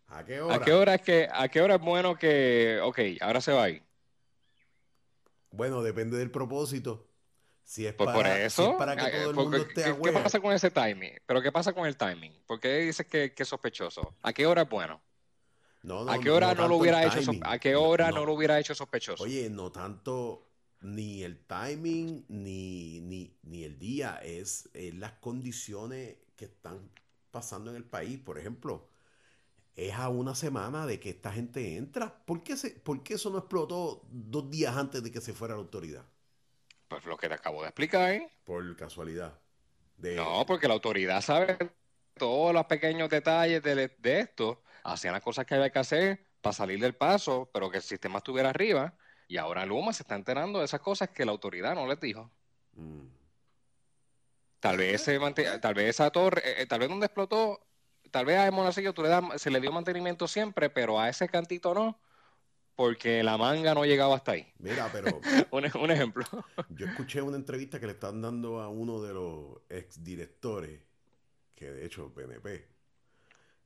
[0.09, 0.55] ¿a qué hora?
[0.57, 3.65] ¿A qué hora es que, a qué hora es bueno que, ok, ahora se va
[3.65, 3.83] a ir?
[5.53, 7.10] Bueno, depende del propósito.
[7.71, 9.97] Si es Pues para, por si es eso, para que todo el mundo esté ¿qué,
[10.03, 11.13] qué pasa con ese timing?
[11.25, 12.33] ¿Pero qué pasa con el timing?
[12.45, 14.13] ¿Por qué dices que, que es sospechoso?
[14.23, 15.01] ¿A qué hora es bueno?
[15.85, 17.43] No, no, ¿A qué hora no, lo hubiera hecho, timing.
[17.45, 19.23] a qué hora no lo hubiera hecho sospechoso?
[19.23, 20.49] Oye, no tanto
[20.81, 26.91] ni el timing ni, ni, ni el día, es, es las condiciones que están
[27.31, 28.19] pasando en el país.
[28.19, 28.89] Por ejemplo,
[29.77, 32.25] es a una semana de que esta gente entra.
[32.27, 35.55] ¿Por qué, se, por qué eso no explotó dos días antes de que se fuera
[35.55, 36.05] la autoridad?
[36.91, 38.33] Pues lo que te acabo de explicar, ¿eh?
[38.45, 39.39] Por casualidad.
[39.97, 41.57] De, No, porque la autoridad sabe
[42.15, 46.53] todos los pequeños detalles de, de esto, hacían las cosas que había que hacer para
[46.53, 48.93] salir del paso, pero que el sistema estuviera arriba,
[49.29, 52.33] y ahora Luma se está enterando de esas cosas que la autoridad no les dijo.
[52.73, 53.07] Mm,
[54.59, 55.19] Tal vez se
[55.61, 57.61] tal vez esa torre, eh, eh, tal vez donde explotó,
[58.11, 61.29] tal vez a Monacillo tú le das, se le dio mantenimiento siempre, pero a ese
[61.29, 62.01] cantito no,
[62.81, 64.51] porque la manga no llegaba hasta ahí.
[64.59, 66.25] Mira, pero un, un ejemplo.
[66.71, 70.81] yo escuché una entrevista que le están dando a uno de los exdirectores,
[71.55, 72.67] que de hecho PNP,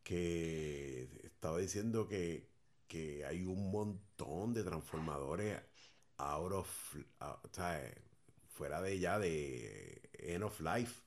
[0.03, 2.49] que estaba diciendo que,
[2.89, 5.61] que hay un montón de transformadores
[8.49, 11.03] fuera de ya de end of life.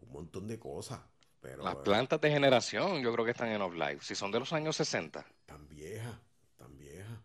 [0.00, 1.00] Un montón de cosas.
[1.40, 4.04] Pero Las plantas de generación yo creo que están en off-life.
[4.04, 5.24] Si son de los años 60.
[5.46, 6.20] tan vieja,
[6.62, 7.22] tan vieja.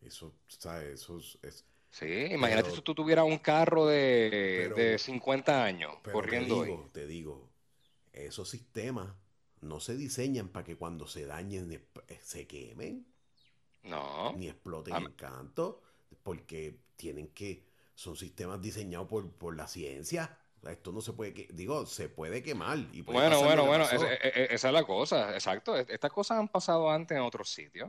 [0.00, 1.00] Eso, ¿sabes?
[1.00, 5.64] Eso es, es- Sí, imagínate Pero- si tú tuvieras un carro de, Pero- de 50
[5.64, 7.48] años pero corriendo te digo, te digo,
[8.12, 9.08] esos sistemas
[9.62, 13.06] no se diseñan para que cuando se dañen eh, se quemen.
[13.84, 14.32] No.
[14.36, 15.80] ni exploten en canto,
[16.22, 20.36] porque tienen que, son sistemas diseñados por, por la ciencia.
[20.68, 22.76] Esto no se puede, digo, se puede quemar.
[22.92, 25.74] Y puede Bueno, bueno, bueno, es- es- esa es la cosa, exacto.
[25.76, 27.88] Es- Estas cosas han pasado antes en otros sitios.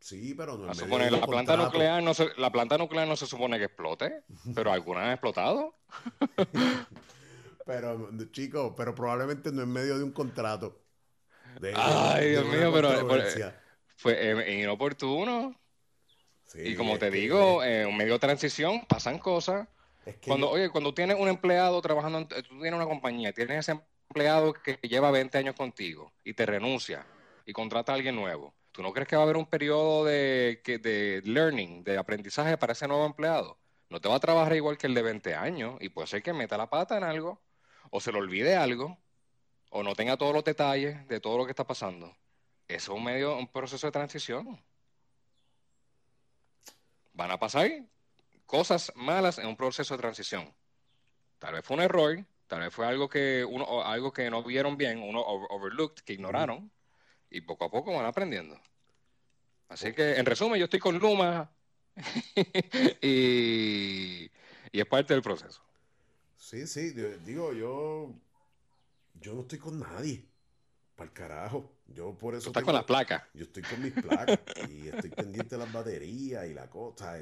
[0.00, 1.56] Sí, pero no la planta contrato.
[1.64, 4.22] nuclear no se, la planta nuclear no se supone que explote,
[4.54, 5.74] pero algunas han explotado.
[7.66, 10.80] Pero, chicos, pero probablemente no en medio de un contrato.
[11.60, 13.60] De- Ay, de Dios mío, pero- controversia.
[13.96, 15.54] Fue eh, inoportuno.
[16.46, 19.68] Sí, Y como te que- digo, en un medio de transición pasan cosas.
[20.06, 23.32] es que Cuando, yo- oye, cuando tienes un empleado trabajando, en- tú tienes una compañía,
[23.34, 27.04] tienes ese empleado que lleva 20 años contigo y te renuncia
[27.44, 28.54] y contrata a alguien nuevo.
[28.78, 32.74] ¿Tú no crees que va a haber un periodo de, de learning, de aprendizaje para
[32.74, 33.58] ese nuevo empleado?
[33.90, 36.32] No te va a trabajar igual que el de 20 años y puede ser que
[36.32, 37.42] meta la pata en algo
[37.90, 38.96] o se le olvide algo
[39.70, 42.16] o no tenga todos los detalles de todo lo que está pasando.
[42.68, 44.62] Eso es un medio, un proceso de transición.
[47.14, 47.68] Van a pasar
[48.46, 50.54] cosas malas en un proceso de transición.
[51.40, 54.76] Tal vez fue un error, tal vez fue algo que uno, algo que no vieron
[54.76, 56.70] bien, uno over- overlooked, que ignoraron,
[57.30, 58.58] y poco a poco van aprendiendo.
[59.68, 61.50] Así que, en resumen, yo estoy con Luma
[63.02, 64.24] y,
[64.72, 65.60] y es parte del proceso.
[66.36, 66.90] Sí, sí,
[67.24, 68.14] digo, yo,
[69.20, 70.24] yo no estoy con nadie.
[70.96, 71.70] Para el carajo.
[71.86, 73.22] Yo por eso Tú estás tengo- con las placas.
[73.34, 74.38] Yo estoy con mis placas
[74.68, 77.18] y estoy pendiente de las baterías y la cosa.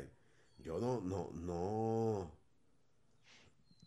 [0.58, 2.32] Yo no, no, no,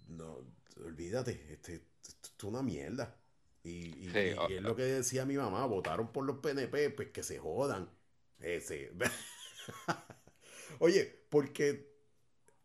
[0.10, 0.38] no,
[0.86, 3.16] olvídate, este, esto es una mierda.
[3.64, 3.70] Y,
[4.08, 6.90] y- Sí, y- o- y es lo que decía mi mamá, votaron por los PNP,
[6.92, 7.90] pues que se jodan.
[8.40, 8.92] Ese.
[10.80, 11.70] Oye, porque,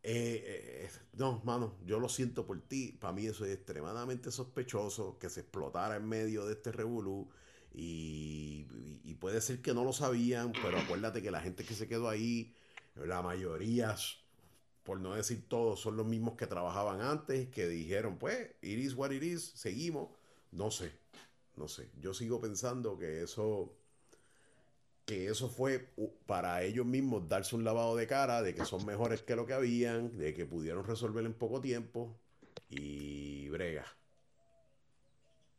[0.02, 5.18] eh, eh, no, mano, yo lo siento por ti, para mí eso es extremadamente sospechoso
[5.18, 7.30] que se explotara en medio de este revolú.
[7.74, 11.74] Y, y- y puede ser que no lo sabían, pero acuérdate que la gente que
[11.74, 12.54] se quedó ahí,
[12.96, 13.96] la mayoría,
[14.82, 18.94] por no decir todos, son los mismos que trabajaban antes, que dijeron, pues, it is
[18.94, 20.10] what it is, seguimos.
[20.60, 20.90] No sé,
[21.56, 21.90] no sé.
[22.00, 23.76] Yo sigo pensando que eso,
[25.06, 25.92] que eso fue
[26.26, 29.52] para ellos mismos darse un lavado de cara, de que son mejores que lo que
[29.54, 32.18] habían, de que pudieron resolver en poco tiempo
[32.70, 33.84] y brega.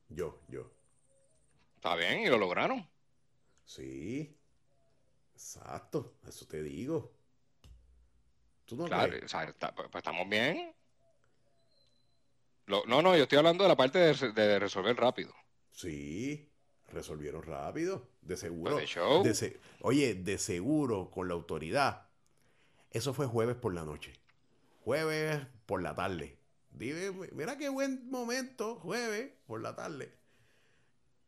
[0.09, 0.71] Yo, yo.
[1.77, 2.85] Está bien, y lo lograron.
[3.65, 4.35] Sí,
[5.35, 7.11] exacto, eso te digo.
[8.65, 9.25] ¿Tú no Claro, crees?
[9.25, 10.74] o sea, está- pues pues estamos bien.
[12.67, 15.33] Lo- no, no, yo estoy hablando de la parte de, re- de resolver rápido.
[15.71, 16.49] Sí,
[16.91, 18.75] resolvieron rápido, de seguro.
[18.75, 19.23] Pues.
[19.23, 22.07] De se- Oye, de seguro con la autoridad.
[22.91, 24.13] Eso fue jueves por la noche.
[24.83, 26.37] Jueves por la tarde.
[26.71, 30.11] Dime, mira qué buen momento, jueves por la tarde.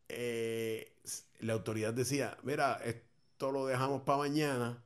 [0.08, 0.92] Eh,
[1.40, 4.82] la autoridad decía, mira, esto lo dejamos para mañana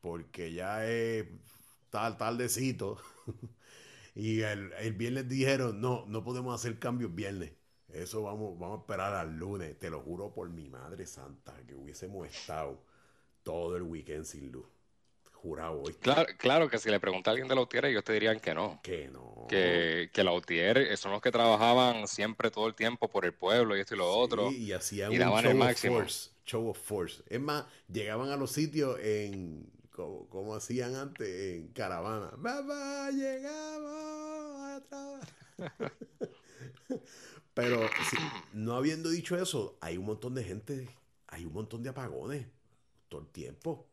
[0.00, 1.26] porque ya es
[1.90, 2.98] tal, tardecito.
[4.14, 7.52] y el, el viernes dijeron, no, no podemos hacer cambios viernes.
[7.88, 9.78] Eso vamos, vamos a esperar al lunes.
[9.78, 12.80] Te lo juro por mi madre santa, que hubiésemos estado
[13.42, 14.66] todo el weekend sin luz.
[15.32, 15.92] Jurado hoy.
[16.00, 18.54] Claro, claro que si le pregunta a alguien de la UTIER, ellos te dirían que
[18.54, 18.80] no.
[18.82, 19.46] Que no.
[19.48, 23.76] Que, que la UTIER son los que trabajaban siempre todo el tiempo por el pueblo
[23.76, 24.50] y esto y lo Sí, otro.
[24.50, 26.30] y hacían y un daban el show of force.
[26.46, 27.22] Show of force.
[27.28, 29.70] Es más, llegaban a los sitios en.
[29.94, 32.30] Como, como hacían antes, en caravana.
[32.30, 35.92] Papá, llegamos a trabajar.
[37.54, 37.88] Pero
[38.52, 40.88] no habiendo dicho eso, hay un montón de gente,
[41.28, 42.44] hay un montón de apagones
[43.08, 43.86] todo el tiempo.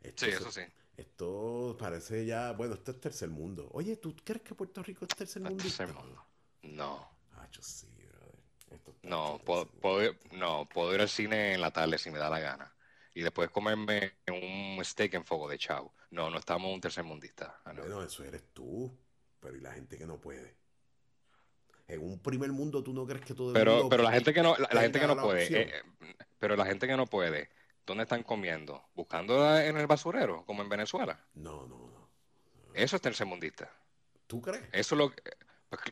[0.00, 0.62] Esto Sí, eso sí.
[0.96, 3.70] Esto parece ya, bueno, esto es tercer mundo.
[3.72, 5.62] Oye, ¿tú crees que Puerto Rico es tercer mundo?
[5.62, 6.26] Tercer mundo.
[6.62, 8.38] No, Ah, yo sí, brother.
[8.70, 12.18] Esto está no, puedo, puedo no, puedo ir al cine en la tarde si me
[12.18, 12.74] da la gana.
[13.20, 15.92] Y después comerme un steak en fuego de chavo.
[16.10, 17.60] No, no estamos un tercer mundista.
[17.66, 17.82] Ah, no.
[17.82, 18.90] Bueno, eso eres tú,
[19.38, 20.56] pero ¿y la gente que no puede?
[21.86, 24.32] En un primer mundo, ¿tú no crees que todo el Pero, mundo pero la gente
[24.32, 27.04] que no, la, la gente que no puede, eh, eh, pero la gente que no
[27.04, 27.50] puede,
[27.84, 28.82] ¿dónde están comiendo?
[28.94, 31.22] ¿Buscando en el basurero, como en Venezuela?
[31.34, 32.08] No, no, no.
[32.72, 33.70] Eso es tercermundista.
[34.26, 34.64] ¿Tú crees?
[34.72, 35.22] Eso es lo que,
[35.68, 35.82] pues,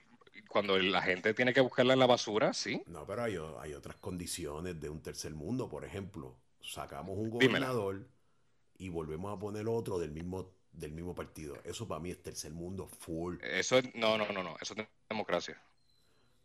[0.48, 2.82] cuando la gente tiene que buscarla en la basura, sí.
[2.86, 5.68] No, pero hay, hay otras condiciones de un tercer mundo.
[5.68, 7.68] Por ejemplo, sacamos un Dímela.
[7.68, 8.08] gobernador
[8.78, 11.56] y volvemos a poner otro del mismo, del mismo partido.
[11.64, 13.36] Eso para mí es tercer mundo full.
[13.42, 15.60] Eso es, no, no, no, no, eso es democracia.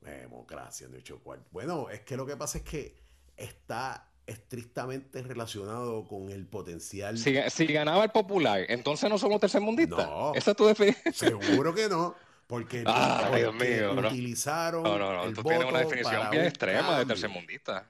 [0.01, 1.43] Democracia, he hecho cual.
[1.51, 2.95] Bueno, es que lo que pasa es que
[3.37, 7.17] está estrictamente relacionado con el potencial.
[7.17, 10.05] Si, si ganaba el popular, entonces no somos tercermundistas.
[10.05, 10.33] No.
[10.35, 11.13] Esa es tu definición.
[11.41, 12.15] Seguro que no.
[12.47, 14.07] Porque, Ay, porque Dios mío, no.
[14.09, 14.83] utilizaron.
[14.83, 17.89] No, no, no, el tú tienes una voto definición bien extrema de tercermundista.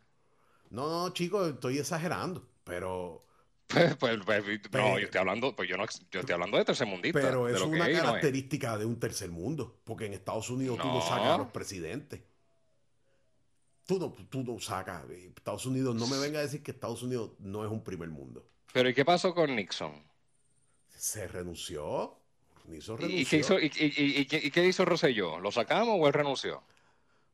[0.74, 2.48] No, no, chicos, estoy exagerando.
[2.64, 3.26] Pero,
[3.68, 6.66] Pues, pues, pues, no, Pero- yo estoy hablando, pues yo no, yo estoy hablando de
[6.66, 7.20] tercermundista.
[7.22, 8.00] pero de es lo una no es.
[8.02, 9.80] característica de un tercer mundo.
[9.84, 12.22] Porque en Estados Unidos tú no sacas a los presidentes.
[13.86, 15.04] Tú no, tú no sacas.
[15.10, 18.48] Estados Unidos, no me venga a decir que Estados Unidos no es un primer mundo.
[18.72, 19.92] Pero ¿y qué pasó con Nixon?
[20.90, 22.18] Se renunció.
[22.66, 23.20] Nixon ¿Y, renunció.
[23.22, 25.40] y qué hizo, y, y- y- y qué- hizo Rosselló?
[25.40, 26.64] ¿Lo sacamos o él renunció?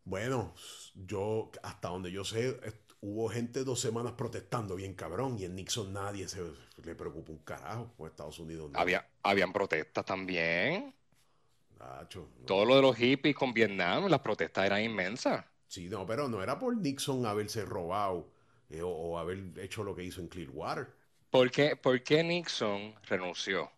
[0.06, 0.56] Bueno,
[0.96, 2.60] yo, hasta donde yo sé,
[3.02, 6.42] hubo gente dos semanas protestando bien cabrón y en Nixon nadie se
[6.84, 7.94] le preocupó un carajo.
[7.98, 8.80] O Estados Unidos no.
[8.80, 10.94] Había, habían protestas también.
[11.80, 12.46] Nacho, no.
[12.46, 15.46] Todo lo de los hippies con Vietnam, las protestas eran inmensas.
[15.68, 18.32] Sí, no, pero no era por Nixon haberse robado
[18.70, 20.88] eh, o, o haber hecho lo que hizo en Clearwater.
[21.32, 23.72] ¿Por qué, por qué Nixon renunció?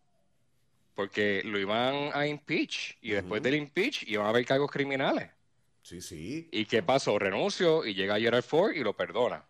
[0.96, 5.30] Porque lo iban a impeach y después del impeach iban a haber cargos criminales.
[5.82, 6.48] Sí, sí.
[6.52, 7.18] ¿Y qué pasó?
[7.18, 9.46] Renunció y llega Gerald Ford y lo perdona.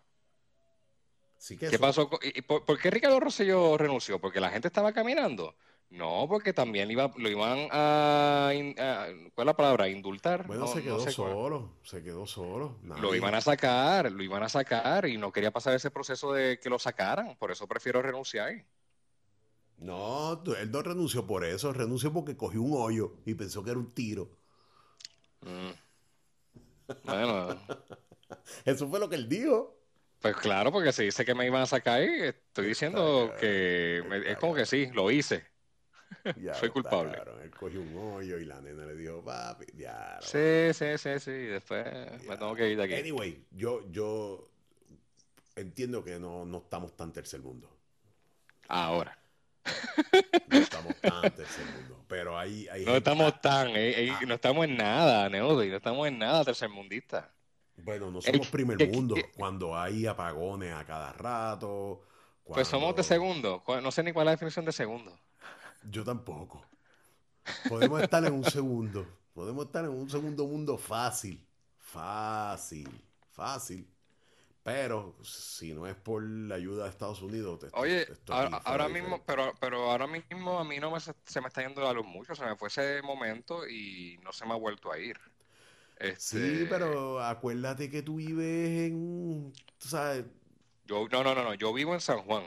[1.38, 2.10] Sí que ¿Qué eso- pasó?
[2.22, 4.20] y- por, por qué Ricardo Rosselló renunció?
[4.20, 5.54] ¿Porque la gente estaba caminando?
[5.90, 8.50] No, porque también iba, lo iban a,
[9.34, 9.88] ¿Cuál es la palabra?
[9.90, 10.46] ¿Indultar?
[10.46, 11.12] Bueno, No- se no quedó cuál.
[11.12, 11.76] solo.
[11.82, 12.78] Se quedó solo.
[12.82, 16.58] Lo iban a sacar, lo iban a sacar y no quería pasar ese proceso de
[16.60, 17.36] que lo sacaran.
[17.36, 18.64] Por eso prefiero renunciar.
[19.78, 21.72] No, él no renunció por eso.
[21.74, 24.30] Renunció porque cogió un hoyo y pensó que era un tiro.
[25.42, 25.72] Mm.
[27.04, 27.58] Bueno,
[28.64, 29.78] Eso fue lo que él dijo.
[30.20, 34.36] pues claro, porque si dice que me iban a sacar, estoy diciendo que me- es
[34.38, 35.44] como que sí, lo hice.
[36.36, 37.10] Ya Soy culpable.
[37.12, 37.40] sacaron.
[37.42, 40.18] Él cogió un hoyo y la nena le dijo, papi, ya.
[40.20, 41.30] Sí, sí, sí, sí.
[41.32, 42.38] Después me ya".
[42.38, 42.94] tengo que ir de aquí.
[42.94, 44.48] Anyway, yo, yo
[45.56, 47.68] entiendo que no, no estamos tan tercer mundo.
[48.68, 49.18] Ahora.
[50.46, 52.01] No estamos tan tercer mundo.
[52.12, 54.20] Pero hay, hay No gente- estamos tan, eh, eh, Ah.
[54.26, 57.30] no estamos en nada, Neody, no estamos en nada tercermundista.
[57.74, 62.02] Bueno, no El- somos primer mundo cuando hay apagones a cada rato.
[62.44, 63.62] Pues somos de segundo.
[63.82, 65.18] No sé ni cuál es la definición de segundo.
[65.88, 66.66] Yo tampoco.
[67.66, 69.06] Podemos estar en un segundo.
[69.32, 71.42] Podemos estar en un segundo mundo fácil.
[71.78, 72.90] Fácil.
[73.30, 73.88] Fácil.
[74.64, 78.56] Pero si no es por la ayuda de Estados Unidos, te- Oye, esto aquí ahora,
[78.64, 81.92] ahora mismo, pero, pero ahora mismo a mí no me, se, me está yendo la
[81.92, 82.34] luz mucho.
[82.36, 85.16] Se me fue ese momento y no se me ha vuelto a ir.
[86.16, 90.24] Sí, Este, pero acuérdate que tú vives en, tú sabes,
[90.86, 91.54] Yo, no, no, no, no.
[91.54, 92.44] Yo vivo en San Juan.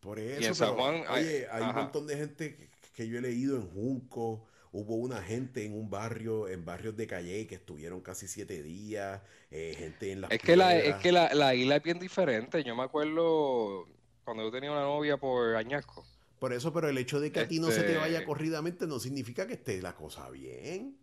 [0.00, 3.08] por en eso, San pero, Juan hay- oye, hay un montón de gente que, que
[3.08, 7.46] yo he leído en Junco, hubo una gente en un barrio, en barrios de Calle
[7.46, 11.32] que estuvieron casi siete días, eh, gente en las Es que, la, es que la,
[11.32, 12.64] la isla es bien diferente.
[12.64, 13.86] Yo me acuerdo
[14.24, 16.04] cuando yo tenía una novia por Añasco.
[16.40, 18.88] Por eso, pero el hecho de que a ti no se te Este- vaya corridamente
[18.88, 20.98] no significa que esté la cosa bien.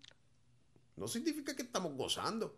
[0.98, 2.58] No significa que estamos gozando.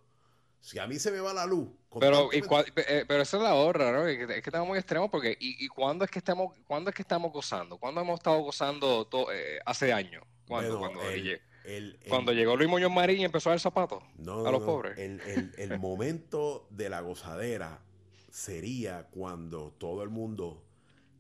[0.62, 1.68] Si a mí se me va la luz,
[2.00, 4.08] Pero, y cua- eh, pero esa es la otra, ¿no?
[4.08, 6.90] Es que, es que estamos muy extremos porque ¿y, y cuándo es que estamos cuándo
[6.90, 7.78] es que estamos gozando?
[7.78, 10.24] ¿Cuándo hemos estado gozando to- eh, hace años?
[10.48, 10.78] ¿Cuándo?
[10.78, 13.60] Bueno, cuando, el- lle- el- el- cuando llegó Luis Muñoz Marín y empezó a dar
[13.60, 14.96] zapatos No, a los no, pobres.
[14.96, 17.82] El, momento de la gozadera
[18.30, 20.64] sería cuando todo el mundo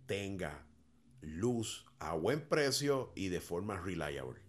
[0.05, 0.65] tenga
[1.21, 4.41] luz a buen precio y de forma reliable.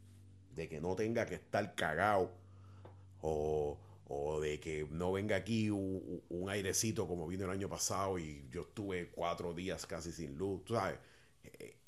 [0.55, 2.33] De que no tenga que estar cagado
[3.23, 8.19] o, o de que no venga aquí un, un airecito como vino el año pasado
[8.19, 10.65] y yo estuve cuatro días casi sin luz.
[10.65, 10.99] Tú sabes,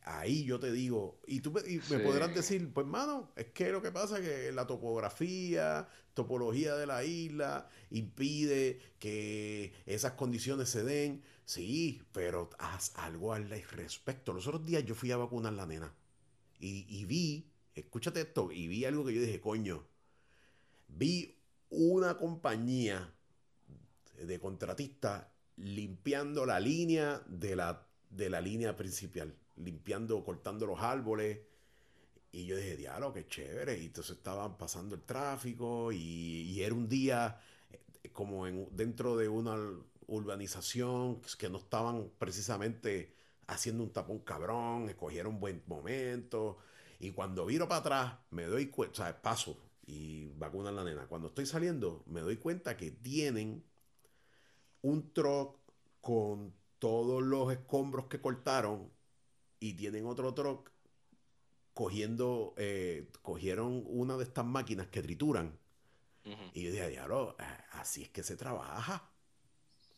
[0.07, 1.97] ahí yo te digo, y tú me, y me Sí.
[1.99, 6.87] podrás decir, pues mano, es que lo que pasa es que la topografía, topología de
[6.87, 11.23] la isla impide que esas condiciones se den.
[11.45, 14.33] Sí, pero haz algo al respecto.
[14.33, 15.93] Los otros días yo fui a vacunar la nena
[16.59, 19.87] y, y vi, escúchate esto, y vi algo que yo dije, coño,
[20.89, 21.37] vi
[21.69, 23.13] una compañía
[24.23, 31.41] de contratista limpiando la línea de la, de la línea principal, limpiando, cortando los árboles
[32.33, 33.79] Y yo dije, diablo, qué chévere.
[33.79, 37.41] Y entonces estaban pasando el tráfico y, era un día
[37.71, 39.57] eh, como en, dentro de una
[40.07, 43.15] urbanización que no estaban precisamente
[43.49, 46.59] haciendo un tapón cabrón, escogieron un buen momento.
[46.99, 51.07] Y cuando viro para atrás, me doy cuenta, o sea, paso y vacunan la nena.
[51.07, 53.65] Cuando estoy saliendo, me doy cuenta que tienen
[54.83, 55.57] un truck
[56.01, 58.91] con todos los escombros que cortaron
[59.61, 60.71] y tienen otro truck
[61.75, 65.59] cogiendo, eh, cogieron una de estas máquinas que trituran.
[66.55, 67.37] Y yo dije, diablo,
[67.71, 69.13] así es que se trabaja.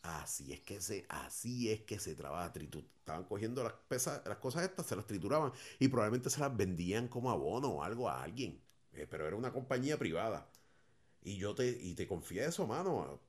[0.03, 2.53] Así es que se, así es que se trabaja.
[2.55, 7.09] estaban cogiendo las, pesas, las cosas estas, se las trituraban y probablemente se las vendían
[7.09, 8.61] como abono o algo a alguien.
[8.93, 10.51] Eh, pero era una compañía privada.
[11.23, 13.21] Y yo te, y te confieso, mano,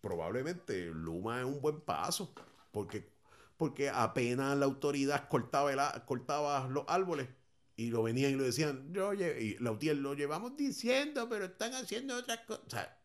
[0.00, 2.32] probablemente Luma es un buen paso.
[2.70, 3.08] Porque,
[3.56, 7.28] porque apenas la autoridad cortaba, el, cortaba los árboles
[7.76, 12.16] y lo venían y lo decían, yo, y la lo llevamos diciendo, pero están haciendo
[12.16, 12.64] otras cosas.
[12.66, 12.98] O sea,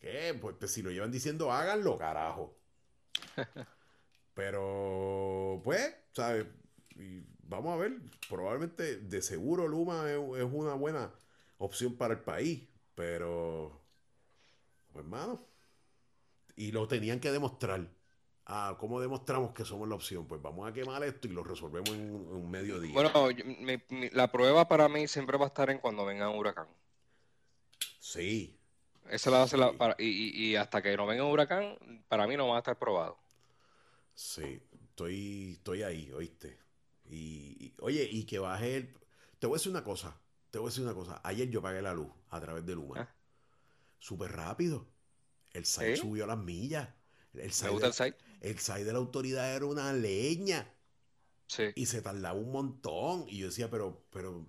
[0.00, 0.36] ¿qué?
[0.40, 2.56] Pues, pues, si lo llevan diciendo, háganlo, carajo.
[4.34, 6.46] pero, pues, ¿sabes?
[7.42, 11.12] vamos a ver, probablemente de seguro Luma es, una buena
[11.58, 13.82] opción para el país, pero,
[14.92, 15.46] pues, hermano,
[16.56, 17.88] y lo tenían que demostrar.
[18.46, 20.26] Ah, ¿cómo demostramos que somos la opción?
[20.26, 22.92] Pues vamos a quemar esto y lo resolvemos en un, mediodía.
[22.92, 23.12] Bueno,
[24.12, 26.66] la prueba para mí siempre va a estar en cuando venga un huracán.
[28.00, 28.58] Sí.
[29.08, 32.48] Esa la, la para, y, y, hasta que no venga un huracán, para mí no
[32.48, 33.18] va a estar probado.
[34.14, 36.58] Sí, estoy, estoy ahí, oíste.
[37.08, 38.94] Y, oye, y que baje el...
[39.38, 40.20] Te voy a decir una cosa,
[40.50, 41.20] te voy a decir una cosa.
[41.24, 43.00] Ayer yo pagué la luz a través de Luma.
[43.00, 43.14] Ah.
[43.98, 44.86] Súper rápido.
[45.52, 46.88] El site subió las millas.
[47.34, 48.16] El site, gusta el site?
[48.40, 50.72] El site de la autoridad era una leña.
[51.46, 51.64] Sí.
[51.74, 53.24] Y se tardaba un montón.
[53.28, 54.46] Y yo decía, pero, pero,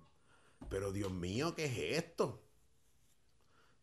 [0.68, 2.42] pero Dios mío, ¿qué es esto?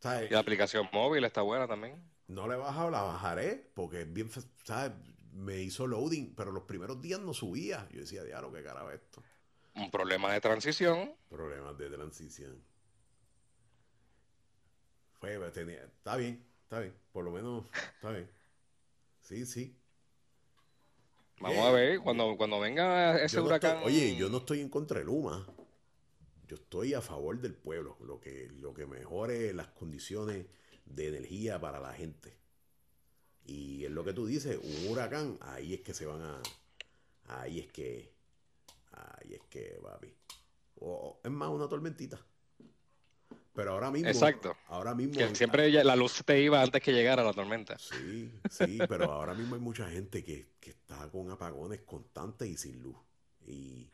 [0.02, 2.02] Y la aplicación móvil está buena también.
[2.26, 4.30] No le he bajado, la bajaré, porque es bien,
[4.64, 4.92] ¿sabes?
[5.32, 7.86] me hizo loading, pero los primeros días no subía.
[7.90, 9.22] Yo decía, diablo, qué carajo esto.
[9.74, 11.14] Un problema de transición.
[11.28, 12.62] Problemas de transición.
[15.20, 16.94] Fue, tenía, está bien, está bien.
[17.12, 18.30] Por lo menos, está bien.
[19.20, 19.76] Sí, sí.
[21.40, 23.78] Vamos a ver, cuando, cuando venga ese huracán.
[23.82, 25.46] oye, yo no estoy en contra de Luma.
[26.46, 27.96] Yo estoy a favor del pueblo.
[28.00, 30.46] Lo que, lo que mejore las condiciones
[30.84, 32.36] de energía para la gente.
[33.46, 36.42] Y es lo que tú dices, un huracán, ahí es que se van a.
[37.24, 38.12] Ahí es que.
[38.92, 40.14] Ahí es que, papi.
[40.80, 42.20] O, es más, una tormentita.
[43.54, 44.08] Pero ahora mismo.
[44.08, 44.56] Exacto.
[44.68, 45.18] Ahora mismo.
[45.18, 47.76] Que siempre la luz te iba antes que llegara la tormenta.
[47.78, 52.82] Sí, sí, pero ahora mismo hay mucha gente que, está con apagones constantes y sin
[52.82, 52.96] luz.
[53.46, 53.88] Y,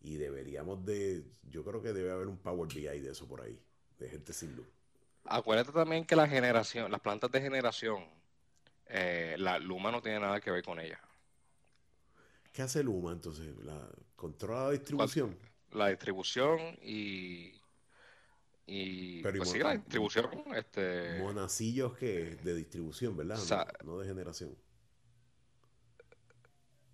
[0.00, 1.24] y deberíamos de.
[1.50, 3.58] Yo creo que debe haber un Power BI de eso por ahí.
[3.98, 4.66] De gente sin luz.
[5.24, 8.04] Acuérdate también que la generación, las plantas de generación
[8.88, 11.00] eh, la Luma no tiene nada que ver con ella.
[12.52, 13.54] ¿Qué hace Luma entonces?
[13.58, 15.38] ¿La, ¿Controla la distribución?
[15.72, 17.57] La distribución y.
[18.70, 20.28] Y pues sí, la distribución.
[20.54, 21.18] Este...
[21.20, 23.38] Monacillos que de distribución, ¿verdad?
[23.82, 24.54] no, de generación.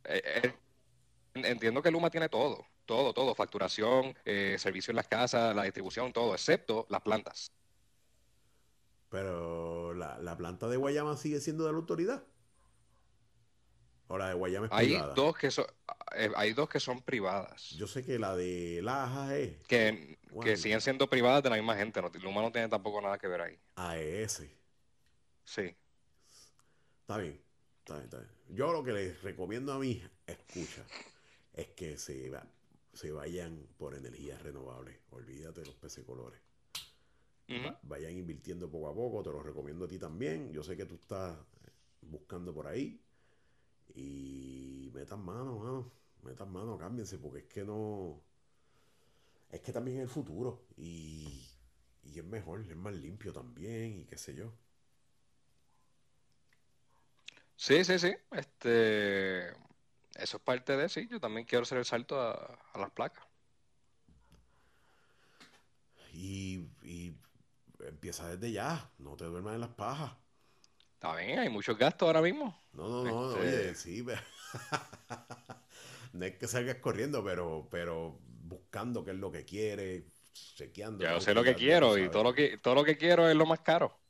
[0.04, 0.54] Eh, eh,
[1.34, 4.14] entiendo que Luma tiene todo, todo, todo, facturación,
[4.56, 7.50] servicio en las casas, la distribución, todo, excepto las plantas.
[9.14, 12.24] Pero la, planta de Guayama sigue siendo de la autoridad.
[14.08, 15.64] O la de Guayama es hay Dos que son,
[16.16, 17.70] eh, hay dos que son privadas.
[17.70, 19.56] Yo sé que la de Laja es.
[19.66, 22.02] Que, que siguen siendo privadas de la misma gente.
[22.02, 23.58] No, Luma no tiene tampoco nada que ver ahí.
[23.76, 24.44] AES.
[25.44, 25.74] Sí.
[27.00, 27.40] Está bien,
[27.80, 28.30] está bien, está bien.
[28.48, 30.84] Yo lo que les recomiendo a mí, escucha,
[31.52, 32.30] es que se,
[32.92, 34.98] se vayan por energías renovables.
[35.10, 36.40] Olvídate de los PC colores
[37.82, 40.52] vayan invirtiendo poco a poco, te lo recomiendo a ti también.
[40.52, 41.36] Yo sé que tú estás
[42.00, 43.00] buscando por ahí.
[43.94, 45.92] Y metan mano, mano.
[46.22, 48.22] Metan mano, cámbiense, porque es que no.
[49.50, 50.66] Es que también es el futuro.
[50.76, 51.48] Y,
[52.02, 54.52] y es mejor, es más limpio también, y qué sé yo.
[57.56, 58.14] Sí, sí, sí.
[58.32, 59.50] Este.
[60.14, 61.08] Eso es parte de sí.
[61.10, 62.32] Yo también quiero hacer el salto a,
[62.72, 63.24] a las placas.
[66.12, 67.16] Y, y
[67.80, 70.12] empieza desde ya, no te duermas en las pajas.
[71.04, 72.58] Está bien, hay muchos gastos ahora mismo.
[72.72, 74.02] No, no, no, este, oye, sí.
[76.14, 81.04] no es que salgas corriendo, pero, pero buscando qué es lo que quiere, chequeando.
[81.04, 83.44] Ya sé lo que quiero y todo lo que, todo lo que quiero es lo
[83.44, 84.00] más caro.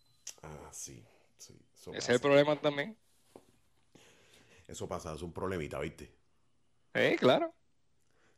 [0.42, 1.04] Ah, sí,
[1.36, 1.58] sí.
[1.74, 2.96] Ese es el problema también.
[4.68, 6.14] Eso pasa, es un problemita, ¿viste?
[6.94, 7.52] Eh, claro.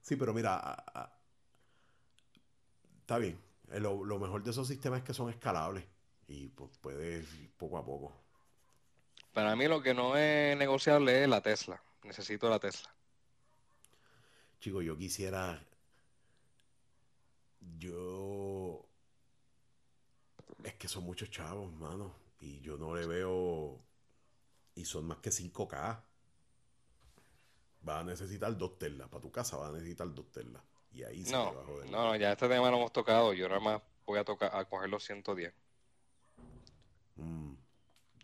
[0.01, 1.13] Sí, pero mira,
[3.01, 3.39] está bien.
[3.71, 5.85] Eh, Lo, lo mejor de esos sistemas es que son escalables
[6.27, 8.26] y pues puedes ir poco a poco.
[9.37, 11.79] Para mí lo que no es negociable es la Tesla.
[12.05, 12.89] Necesito la Tesla.
[14.61, 15.63] Chico, yo quisiera.
[17.79, 18.83] Yo.
[20.65, 22.15] Es que son muchos chavos, mano.
[22.41, 23.79] Y yo no le veo.
[24.75, 26.03] Y son más que 5K.
[27.83, 29.07] Vas a necesitar dos telas.
[29.11, 30.63] Para tu casa vas a necesitar dos telas.
[30.93, 31.91] Y ahí se te No, va a joder.
[31.91, 33.35] no, no, ya este tema lo hemos tocado.
[33.35, 35.53] Yo nada más voy a tocar a coger los 110.
[37.17, 37.46] Mm,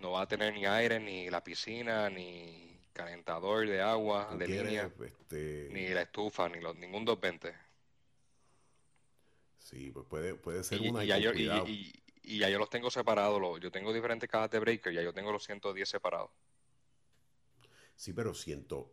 [0.03, 4.91] No va a tener ni aire, ni la piscina, ni calentador de agua, de línea,
[5.01, 5.69] este.
[5.71, 7.55] ni la estufa, ni los, ningún 220.
[9.59, 11.65] Sí, pues puede, puede ser Y, una y ya yo, y, cuidado.
[11.67, 11.93] y-
[12.25, 13.41] y ya yo los tengo separados.
[13.41, 16.31] los- yo tengo diferentes cajas de breaker, ya yo tengo los 110 separados.
[17.97, 18.93] Sí, pero siento.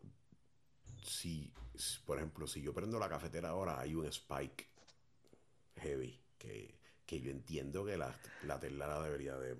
[1.03, 4.67] Si, si, por ejemplo, si yo prendo la cafetera ahora, hay un spike
[5.81, 9.55] heavy que, que yo entiendo que la, la tela la debería de,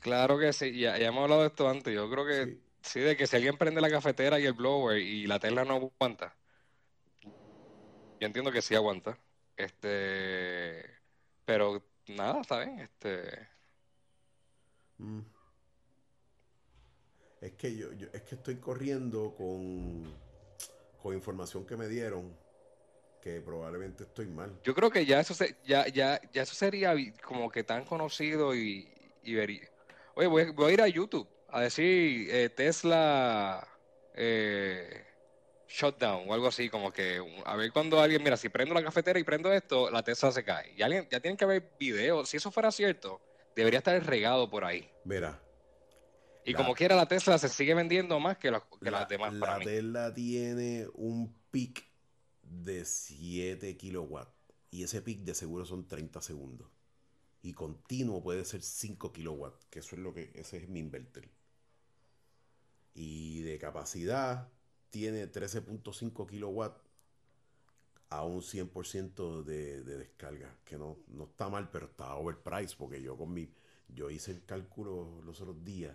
[0.00, 1.94] Claro que sí, ya, ya hemos hablado de esto antes.
[1.94, 4.98] Yo creo que Sí, sí, de que si alguien prende la cafetera y el blower
[4.98, 6.36] y la tela no aguanta,
[8.20, 9.18] yo entiendo que sí aguanta.
[9.56, 10.84] Este,
[11.44, 12.80] pero nada, está bien.
[12.80, 13.48] Este,
[14.98, 15.20] mm.
[17.40, 20.04] Es que yo, yo- es que estoy corriendo con,
[21.02, 22.34] con información que me dieron
[23.20, 24.52] que probablemente estoy mal.
[24.62, 28.54] yo creo que ya eso se, ya, ya, ya eso sería como que tan conocido
[28.54, 28.93] y,
[29.24, 29.68] y vería.
[30.14, 33.66] Oye, voy, a- voy a ir a YouTube a decir eh, Tesla
[34.14, 35.04] eh,
[35.68, 39.18] shutdown o algo así, como que a ver cuando alguien, mira, si prendo la cafetera
[39.18, 40.72] y prendo esto, la Tesla se cae.
[40.76, 42.28] Y alguien, ya tienen que haber videos.
[42.28, 43.20] Si eso fuera cierto,
[43.56, 44.88] debería estar regado por ahí.
[45.04, 45.40] Mira,
[46.44, 49.06] Y la, como quiera, la Tesla se sigue vendiendo más que, las que las la,
[49.06, 49.64] demás para la mí.
[49.64, 51.84] tela tiene un pic
[52.42, 54.30] de 7 kilowatts
[54.70, 56.68] y ese pic de seguro son 30 segundos.
[57.44, 61.28] Y continuo puede ser 5 kilowatts, que eso es lo que, ese es mi inverter.
[62.94, 64.48] Y de capacidad
[64.88, 66.80] tiene 13.5 kilowatts
[68.08, 73.02] a un 100% de, de descarga, que no, no está mal, pero está overpriced, porque
[73.02, 73.52] yo con mi,
[73.88, 75.94] yo hice el cálculo los otros días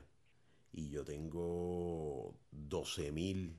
[0.72, 3.56] y yo tengo 12.000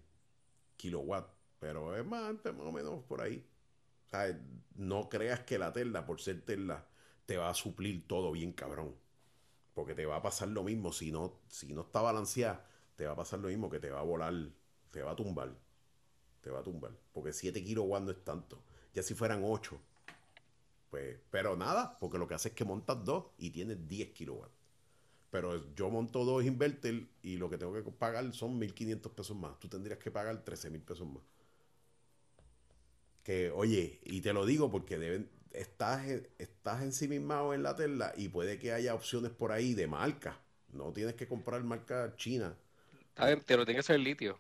[0.76, 3.44] kilowatts, pero es más, o menos por ahí.
[4.06, 4.40] O sea,
[4.76, 6.86] no creas que la Tesla, por ser Tesla,
[7.30, 8.96] te va a suplir todo bien cabrón.
[9.72, 10.90] Porque te va a pasar lo mismo.
[10.90, 12.66] Si no, si no está balanceada,
[12.96, 14.34] te va a pasar lo mismo que te va a volar,
[14.90, 15.56] te va a tumbar.
[16.40, 16.90] Te va a tumbar.
[17.12, 18.64] Porque 7 kilowatts no es tanto.
[18.94, 19.80] Ya si fueran 8.
[20.90, 24.58] Pues, pero nada, porque lo que hace es que montas dos y tienes 10 kilowatts.
[25.30, 29.56] Pero yo monto dos inverter y lo que tengo que pagar son 1.500 pesos más.
[29.60, 31.22] Tú tendrías que pagar 13.000 pesos más.
[33.22, 36.06] Que, oye, y te lo digo porque deben, estás,
[36.38, 40.40] estás ensimismado en la tela y puede que haya opciones por ahí de marca.
[40.72, 42.56] No tienes que comprar marca china.
[43.16, 44.38] Bien, pero tiene que ser litio.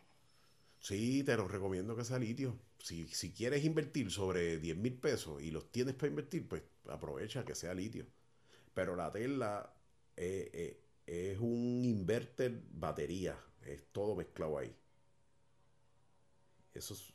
[0.78, 2.58] Sí, te lo recomiendo que sea litio.
[2.78, 7.44] Si, si quieres invertir sobre 10 mil pesos y los tienes para invertir, pues aprovecha
[7.44, 8.06] que sea litio.
[8.74, 9.74] Pero la Tesla
[10.16, 13.38] eh, eh, es un inverter batería.
[13.66, 14.74] Es todo mezclado ahí.
[16.74, 17.14] Eso es-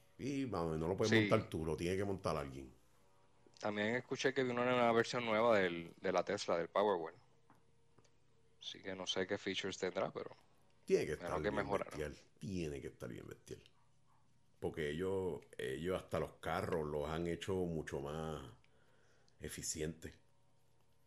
[0.50, 1.20] mano, no lo puedes Sí.
[1.20, 2.72] montar tú, lo tiene que montar alguien.
[3.66, 7.16] También escuché que vino una versión nueva del, de la Tesla, del Powerwall.
[8.62, 10.38] Así que no sé qué features tendrá, pero
[10.86, 12.16] Tiene que estar que bien bestial.
[12.38, 13.60] Tiene que estar bien bestial.
[14.60, 18.40] Porque ellos, ellos hasta los carros los han hecho mucho más
[19.40, 20.14] eficientes.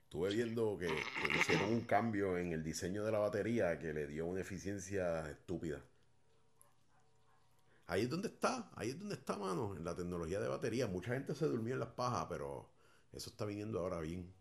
[0.03, 4.09] Estuve viendo que, que hicieron un cambio en el diseño de la batería que le
[4.09, 5.81] dio una eficiencia estúpida.
[7.89, 10.87] Ahí es donde está, ahí es donde está, mano, en la tecnología de batería.
[10.87, 12.71] Mucha gente se durmió en las pajas, pero
[13.13, 14.33] eso está viniendo ahora bien.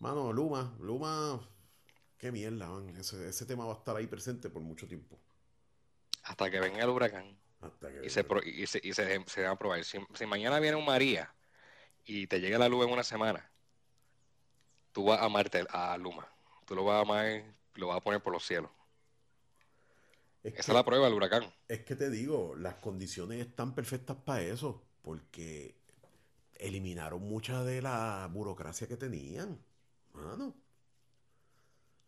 [0.00, 1.40] Mano, Luma, Luma,
[2.18, 2.88] qué mierda, man.
[2.96, 5.18] Ese, ese tema va a estar ahí presente por mucho tiempo.
[6.22, 9.42] hasta que venga el huracán Hasta que y se, pro- y se, y se, se
[9.44, 9.84] va a probar.
[9.84, 11.34] Si, si mañana viene un María
[12.06, 13.50] y te llega la luz en una semana,
[14.92, 16.28] tú vas a amarte a Luma.
[16.66, 17.42] Tú lo vas a amar,
[17.74, 18.70] lo vas a poner por los cielos.
[20.42, 21.44] Es Esa es la prueba del huracán.
[21.66, 25.76] es que te digo, las condiciones están perfectas para eso, porque
[26.54, 29.58] eliminaron mucha de la burocracia que tenían.
[30.12, 30.54] Mano.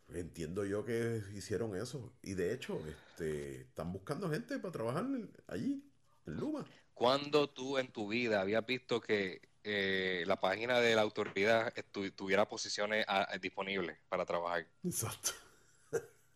[0.09, 2.13] Entiendo yo que hicieron eso.
[2.21, 5.05] Y de hecho, este, están buscando gente para trabajar
[5.47, 5.83] allí,
[6.25, 6.65] en Luma.
[6.93, 11.73] ¿Cuándo tú en tu vida habías visto que eh, la página de la autoridad
[12.15, 14.67] tuviera posiciones ah, disponibles para trabajar?
[14.83, 15.31] Exacto.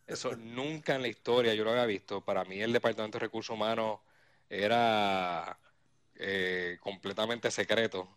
[0.07, 2.21] Eso nunca en la historia yo lo había visto.
[2.21, 3.99] Para mí el Departamento de Recursos Humanos
[4.49, 5.57] era
[6.15, 8.07] eh, completamente secreto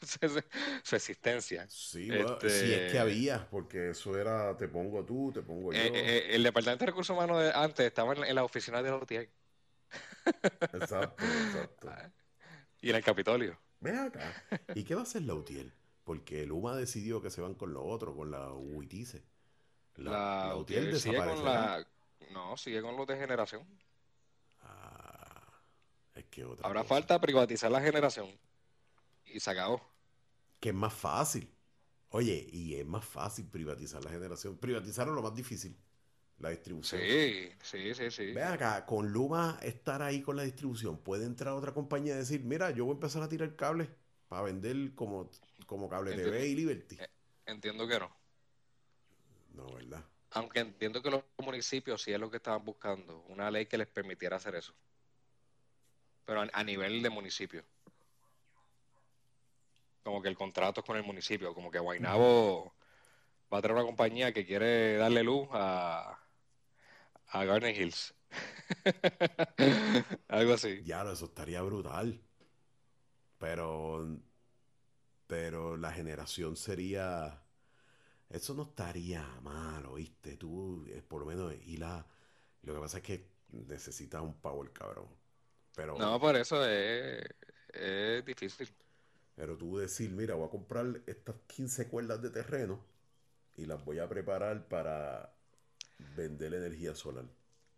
[0.82, 1.66] su existencia.
[1.68, 5.78] Sí, este si es que había, porque eso era te pongo tú, te pongo yo.
[5.78, 9.28] el Departamento de Recursos Humanos de, antes estaba en, la oficina de la UTI.
[10.72, 11.90] Exacto, exacto.
[12.80, 13.58] Y en el Capitolio.
[13.80, 14.32] Ve acá.
[14.72, 15.72] ¿Y qué va a hacer la UTIEL?
[16.04, 19.24] Porque Luma decidió que se van con lo otro, con la UITICE.
[19.98, 21.86] La, sigue con la...
[22.30, 23.66] No, sigue con los de generación.
[24.62, 25.60] Ah,
[26.14, 28.28] es que otra Habrá falta privatizar la generación.
[29.24, 29.82] Y se acabó.
[30.60, 31.52] Que es más fácil.
[32.10, 34.56] Oye, y es más fácil privatizar la generación.
[34.56, 35.76] Privatizar es lo más difícil
[36.38, 37.00] la distribución.
[37.00, 38.32] Sí, sí, sí, sí.
[38.32, 42.42] Ve acá, con Luma estar ahí con la distribución, puede entrar otra compañía y decir,
[42.44, 43.88] mira, yo voy a empezar a tirar cables
[44.28, 45.30] para vender como,
[45.66, 46.96] como cable TV y Liberty.
[47.00, 47.08] Eh,
[47.46, 48.17] entiendo que no.
[49.58, 50.04] No, ¿verdad?
[50.30, 53.88] Aunque entiendo que los municipios sí es lo que estaban buscando, una ley que les
[53.88, 54.72] permitiera hacer eso.
[56.24, 57.64] Pero a, nivel de municipio.
[60.04, 62.72] Como que el contrato es con el municipio, como que Guainabo
[63.52, 66.20] va a tener una compañía que quiere darle luz a,
[67.26, 68.14] a Garden Hills.
[70.28, 70.82] Algo así.
[70.84, 72.20] Ya, eso estaría brutal.
[73.38, 74.06] Pero,
[75.26, 77.42] pero la generación sería.
[78.30, 80.36] Eso no estaría mal, ¿oíste?
[80.36, 82.06] Tú, es por lo menos, y la.
[82.62, 85.06] Lo que pasa es que necesitas un power, cabrón.
[85.74, 87.24] Pero, no, por eso es,
[87.72, 88.68] es difícil.
[89.34, 92.84] Pero tú decir, mira, voy a comprar estas 15 cuerdas de terreno
[93.56, 95.32] y las voy a preparar para
[96.16, 97.24] vender energía solar.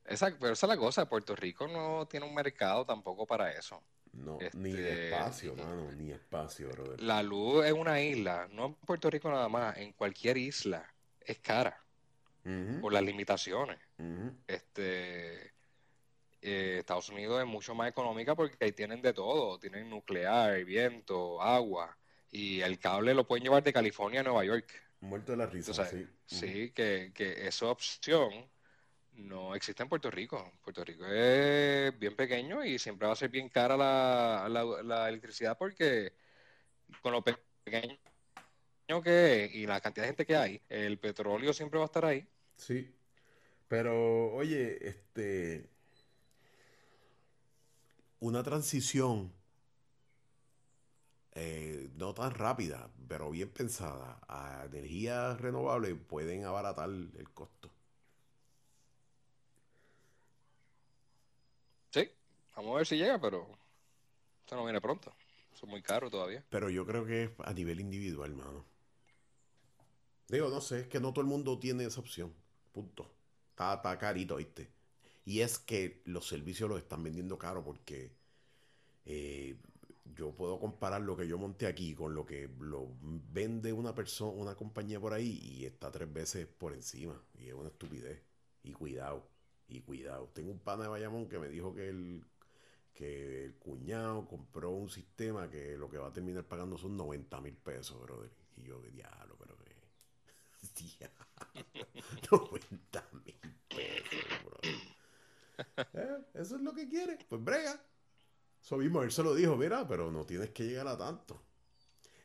[0.07, 3.83] Exacto, pero esa es la cosa, Puerto Rico no tiene un mercado tampoco para eso.
[4.13, 7.01] No, ni este, espacio, mano, ni espacio, brother.
[7.01, 10.85] La luz en una isla, no en Puerto Rico nada más, en cualquier isla
[11.21, 11.81] es cara
[12.81, 13.79] por las limitaciones.
[14.47, 15.53] Este
[16.43, 21.41] eh, Estados Unidos es mucho más económica porque ahí tienen de todo, tienen nuclear, viento,
[21.41, 21.97] agua
[22.33, 24.67] y el cable lo pueden llevar de California a Nueva York.
[25.01, 26.07] Muerto de la risa, sí.
[26.27, 28.33] Sí, que, que esa opción
[29.21, 30.53] no existe en Puerto Rico.
[30.62, 36.12] Puerto Rico es bien pequeño y siempre va a ser bien cara la, electricidad porque
[37.03, 37.99] con lo pequeño
[39.03, 42.05] que es y la cantidad de gente que hay, el petróleo siempre va a estar
[42.05, 42.27] ahí.
[42.57, 42.93] Sí.
[43.68, 45.71] Pero, oye, este.
[48.18, 49.33] Una transición
[51.33, 57.71] eh, no tan rápida, pero bien pensada a energías renovables pueden abaratar el costo.
[61.91, 62.09] Sí,
[62.61, 63.47] vamos a ver si llega, pero
[64.41, 65.13] esto no viene pronto.
[65.53, 66.45] Es muy caro todavía.
[66.51, 68.65] Pero yo creo que es a nivel individual, hermano.
[70.29, 72.33] Digo, no sé, es que no todo el mundo tiene esa opción.
[72.73, 73.11] Punto.
[73.51, 74.71] Está, está carito, ¿viste?
[75.25, 78.13] Y es que los servicios los están vendiendo caro porque
[79.07, 79.57] eh,
[80.15, 84.33] yo puedo comparar lo que yo monté aquí con lo que lo vende una persona,
[84.33, 87.21] una compañía por ahí y está tres veces por encima.
[87.39, 88.23] Y es una estupidez.
[88.63, 89.27] Y cuidado,
[89.69, 90.29] y cuidado.
[90.35, 92.25] Tengo un pana de Bayamón que me dijo que el,
[92.95, 97.41] que el cuñado compró un sistema que lo que va a terminar pagando son 90
[97.41, 98.30] mil pesos, brother.
[98.57, 99.70] Y yo, diablo, pero que.
[100.99, 104.91] Diablo, 90 mil pesos, brother.
[105.95, 107.18] Eh, eso es lo que quiere.
[107.28, 107.82] Pues brega.
[108.62, 111.41] Eso mismo, él se lo dijo, mira, pero no tienes que llegar a tanto.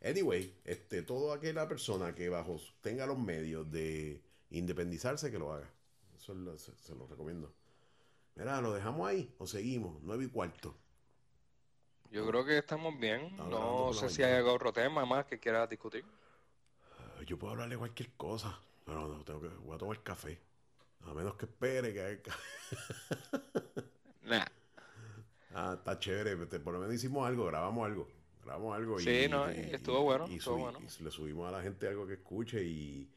[0.03, 5.69] Anyway, este, toda aquella persona que bajo tenga los medios de independizarse, que lo haga.
[6.15, 7.53] Eso se, lo recomiendo.
[8.35, 10.01] Mira, ¿lo dejamos ahí o seguimos?
[10.03, 10.75] Nueve y cuarto.
[12.11, 13.35] Yo creo que estamos bien.
[13.37, 16.05] no sé si hay algún otro tema más que quieras discutir.
[17.25, 20.39] Yo puedo hablarle cualquier cosa, pero no, tengo que, voy a tomar café.
[21.05, 22.19] A menos que espere que haya
[24.23, 24.45] nah.
[25.53, 26.35] Ah, está chévere.
[26.35, 28.07] Por lo menos hicimos algo, grabamos algo.
[28.43, 28.99] Grabamos algo.
[28.99, 30.27] Sí, y, no, estuvo bueno.
[30.27, 33.09] Y, le subimos a la gente algo que escuche y,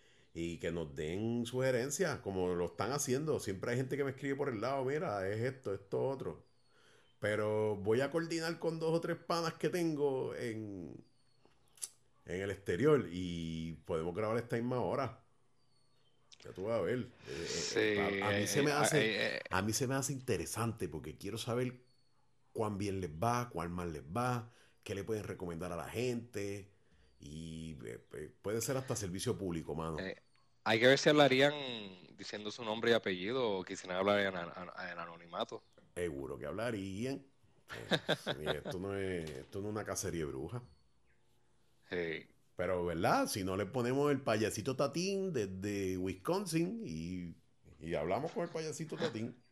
[0.60, 3.40] que nos den sugerencias, como lo están haciendo.
[3.40, 6.44] Siempre hay gente que me escribe por el lado, mira, es esto, esto, otro.
[7.18, 10.94] Pero voy a coordinar con dos o tres panas que tengo en,
[12.26, 15.24] en el exterior y podemos grabar esta misma hora.
[16.44, 17.08] Ya tú vas a ver.
[17.28, 21.36] Eh, eh, a, mí se me hace, a mí se me hace interesante porque quiero
[21.36, 21.80] saber
[22.52, 24.52] cuán bien les va, cuán mal les va,
[24.84, 26.70] qué le pueden recomendar a la gente.
[27.20, 29.96] Y eh, eh, puede ser hasta servicio público, mano.
[30.68, 31.54] Hay que ver si hablarían
[32.18, 34.36] diciendo su nombre y apellido o quisieran hablar en,
[34.98, 35.62] anonimato.
[35.94, 37.24] Seguro que hablarían.
[38.54, 40.60] esto, no es, esto no es una cacería de brujas.
[41.88, 43.28] Pero, ¿verdad?
[43.28, 47.34] Si no le ponemos el payasito Tatín desde Wisconsin y,
[47.80, 49.42] y hablamos con el payasito Tatín.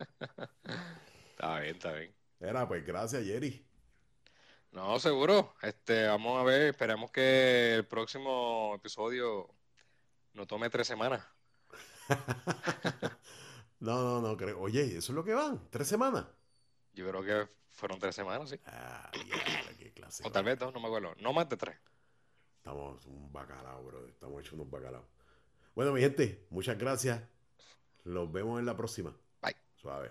[1.30, 2.12] Está bien, está bien.
[2.40, 3.64] Era, pues gracias, Jerry.
[4.72, 5.54] No, seguro.
[5.62, 9.48] Este, vamos a ver, esperemos que el próximo episodio
[10.34, 11.24] no tome tres semanas.
[13.80, 14.60] no, no, no creo.
[14.60, 15.68] Oye, ¿eso es lo que van?
[15.70, 16.26] ¿Tres semanas?
[16.94, 18.60] Yo creo que fueron tres semanas, sí.
[18.66, 20.22] Ah, ya, qué clase.
[20.26, 21.14] O tal vez dos, no me acuerdo.
[21.20, 21.76] No más de tres.
[22.58, 24.06] Estamos un bacalao, bro.
[24.06, 25.06] Estamos hechos unos bacalaos.
[25.74, 27.20] Bueno, mi gente, muchas gracias.
[28.04, 29.16] Los vemos en la próxima.
[29.40, 29.56] Bye.
[29.76, 30.10] Suave.